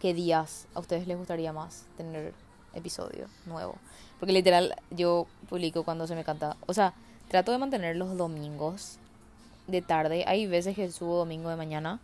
qué 0.00 0.14
días 0.14 0.66
a 0.74 0.80
ustedes 0.80 1.06
les 1.06 1.16
gustaría 1.16 1.52
más 1.52 1.84
tener 1.96 2.34
episodio 2.74 3.26
nuevo. 3.46 3.76
Porque 4.18 4.32
literal 4.32 4.74
yo 4.90 5.26
publico 5.48 5.84
cuando 5.84 6.06
se 6.06 6.14
me 6.14 6.24
canta. 6.24 6.56
O 6.66 6.74
sea, 6.74 6.94
trato 7.28 7.52
de 7.52 7.58
mantener 7.58 7.96
los 7.96 8.16
domingos 8.16 8.98
de 9.66 9.82
tarde. 9.82 10.24
Hay 10.26 10.46
veces 10.46 10.74
que 10.74 10.90
subo 10.90 11.18
domingo 11.18 11.50
de 11.50 11.56
mañana. 11.56 12.00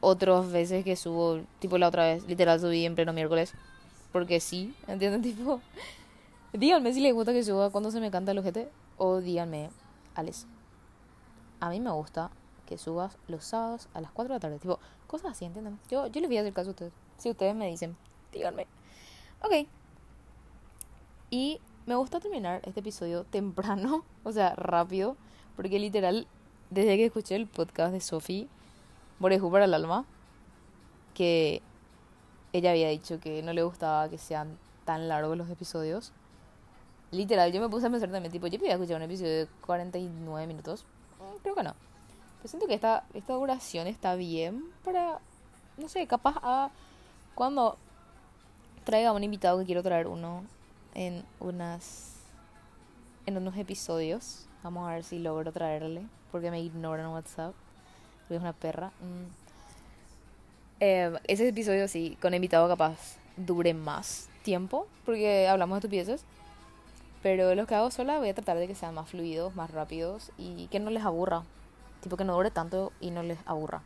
Otras 0.00 0.50
veces 0.50 0.84
que 0.84 0.96
subo, 0.96 1.40
tipo 1.60 1.78
la 1.78 1.88
otra 1.88 2.04
vez, 2.04 2.26
literal 2.26 2.60
subí 2.60 2.84
en 2.84 2.94
pleno 2.94 3.12
miércoles. 3.12 3.52
Porque 4.12 4.40
sí, 4.40 4.74
¿entienden? 4.86 5.22
Tipo, 5.22 5.60
díganme 6.52 6.92
si 6.92 7.00
les 7.00 7.14
gusta 7.14 7.32
que 7.32 7.42
suba 7.42 7.70
cuando 7.70 7.90
se 7.90 8.00
me 8.00 8.10
canta 8.10 8.32
el 8.32 8.38
ojete. 8.38 8.68
O 8.96 9.20
díganme, 9.20 9.70
Alex, 10.14 10.46
a 11.60 11.68
mí 11.68 11.80
me 11.80 11.90
gusta 11.90 12.30
que 12.64 12.78
subas 12.78 13.18
los 13.28 13.44
sábados 13.44 13.88
a 13.94 14.00
las 14.00 14.10
4 14.12 14.32
de 14.32 14.36
la 14.36 14.40
tarde. 14.40 14.58
Tipo, 14.58 14.78
cosas 15.06 15.32
así, 15.32 15.44
¿entienden? 15.44 15.78
Yo, 15.90 16.06
yo 16.06 16.20
les 16.20 16.28
voy 16.28 16.38
a 16.38 16.40
hacer 16.40 16.52
caso 16.52 16.70
a 16.70 16.72
ustedes. 16.72 16.92
Si 17.18 17.30
ustedes 17.30 17.54
me 17.54 17.68
dicen, 17.68 17.96
díganme. 18.32 18.66
Ok. 19.42 19.66
Y 21.30 21.60
me 21.86 21.94
gusta 21.96 22.20
terminar 22.20 22.60
este 22.64 22.80
episodio 22.80 23.24
temprano, 23.30 24.04
o 24.22 24.32
sea, 24.32 24.54
rápido, 24.54 25.16
porque 25.56 25.78
literal, 25.78 26.26
desde 26.70 26.96
que 26.96 27.06
escuché 27.06 27.36
el 27.36 27.46
podcast 27.46 27.92
de 27.92 28.00
Sophie, 28.00 28.48
Morejú 29.18 29.50
para 29.50 29.66
el 29.66 29.74
alma, 29.74 30.04
que 31.14 31.62
ella 32.52 32.70
había 32.70 32.88
dicho 32.88 33.20
que 33.20 33.42
no 33.42 33.52
le 33.52 33.62
gustaba 33.62 34.08
que 34.08 34.18
sean 34.18 34.58
tan 34.84 35.08
largos 35.08 35.36
los 35.36 35.48
episodios. 35.50 36.12
Literal, 37.10 37.52
yo 37.52 37.60
me 37.60 37.68
puse 37.68 37.86
a 37.86 37.90
pensar 37.90 38.10
también, 38.10 38.32
tipo, 38.32 38.46
yo 38.48 38.58
podía 38.58 38.74
escuchar 38.74 38.96
un 38.96 39.02
episodio 39.02 39.30
de 39.30 39.48
49 39.66 40.46
minutos. 40.46 40.84
Mm, 41.18 41.38
creo 41.42 41.54
que 41.54 41.62
no. 41.62 41.74
Siento 42.44 42.66
que 42.66 42.74
esta, 42.74 43.04
esta 43.14 43.34
duración 43.34 43.86
está 43.86 44.16
bien 44.16 44.64
para, 44.84 45.18
no 45.78 45.88
sé, 45.88 46.06
capaz 46.06 46.36
a 46.42 46.70
cuando 47.34 47.76
traiga 48.84 49.12
un 49.12 49.24
invitado 49.24 49.58
que 49.58 49.64
quiero 49.64 49.82
traer 49.82 50.06
uno 50.06 50.44
en 50.94 51.24
unas 51.40 52.14
en 53.26 53.36
unos 53.36 53.56
episodios. 53.56 54.46
Vamos 54.62 54.88
a 54.88 54.94
ver 54.94 55.04
si 55.04 55.18
logro 55.18 55.52
traerle, 55.52 56.06
porque 56.30 56.50
me 56.50 56.60
ignoran 56.60 57.06
en 57.06 57.12
WhatsApp. 57.12 57.54
Porque 58.22 58.36
es 58.36 58.40
una 58.40 58.52
perra. 58.52 58.88
Mm. 59.00 59.44
Eh, 60.80 61.18
ese 61.26 61.48
episodio 61.48 61.88
sí, 61.88 62.18
con 62.20 62.34
invitado 62.34 62.68
capaz 62.68 63.16
dure 63.36 63.74
más 63.74 64.28
tiempo, 64.42 64.86
porque 65.04 65.48
hablamos 65.48 65.76
de 65.76 65.78
estupideces. 65.78 66.24
Pero 67.22 67.54
los 67.54 67.66
que 67.66 67.74
hago 67.74 67.90
sola 67.90 68.18
voy 68.18 68.28
a 68.28 68.34
tratar 68.34 68.58
de 68.58 68.66
que 68.66 68.74
sean 68.74 68.94
más 68.94 69.08
fluidos, 69.08 69.54
más 69.54 69.70
rápidos 69.70 70.30
y 70.36 70.66
que 70.68 70.80
no 70.80 70.90
les 70.90 71.04
aburra. 71.04 71.42
Tipo 72.04 72.18
que 72.18 72.24
no 72.24 72.34
dure 72.34 72.50
tanto 72.50 72.92
y 73.00 73.10
no 73.10 73.22
les 73.22 73.38
aburra. 73.46 73.80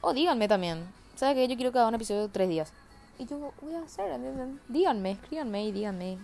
O 0.00 0.12
díganme 0.12 0.48
también. 0.48 0.84
¿Sabes 1.14 1.36
que 1.36 1.46
Yo 1.46 1.54
quiero 1.54 1.70
que 1.70 1.78
haga 1.78 1.86
un 1.86 1.94
episodio 1.94 2.22
de 2.22 2.28
tres 2.28 2.48
días. 2.48 2.72
Y 3.20 3.26
yo 3.26 3.52
voy 3.62 3.74
a 3.74 3.82
hacer, 3.82 4.18
Díganme, 4.66 5.12
escríbanme 5.12 5.64
y 5.64 5.70
díganme 5.70 6.18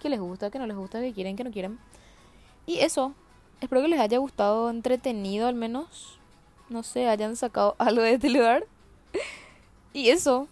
qué 0.00 0.08
les 0.08 0.18
gusta, 0.18 0.50
qué 0.50 0.58
no 0.58 0.66
les 0.66 0.76
gusta, 0.76 0.98
qué 1.00 1.12
quieren, 1.12 1.36
qué 1.36 1.44
no 1.44 1.50
quieren. 1.50 1.78
Y 2.64 2.78
eso, 2.78 3.12
espero 3.60 3.82
que 3.82 3.88
les 3.88 4.00
haya 4.00 4.16
gustado, 4.16 4.70
entretenido 4.70 5.46
al 5.46 5.54
menos. 5.54 6.18
No 6.70 6.82
sé, 6.82 7.06
hayan 7.06 7.36
sacado 7.36 7.76
algo 7.78 8.00
de 8.00 8.14
este 8.14 8.30
lugar. 8.30 8.66
y 9.92 10.08
eso, 10.08 10.48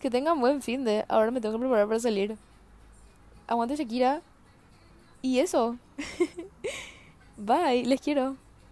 que 0.00 0.10
tengan 0.10 0.40
buen 0.40 0.62
fin 0.62 0.82
de. 0.82 1.04
Ahora 1.08 1.30
me 1.30 1.40
tengo 1.40 1.54
que 1.54 1.60
preparar 1.60 1.86
para 1.86 2.00
salir. 2.00 2.36
Aguante 3.46 3.76
Shakira. 3.76 4.20
Y 5.22 5.38
eso. 5.38 5.76
Bye, 7.38 7.84
les 7.84 7.98
quiero. 7.98 8.36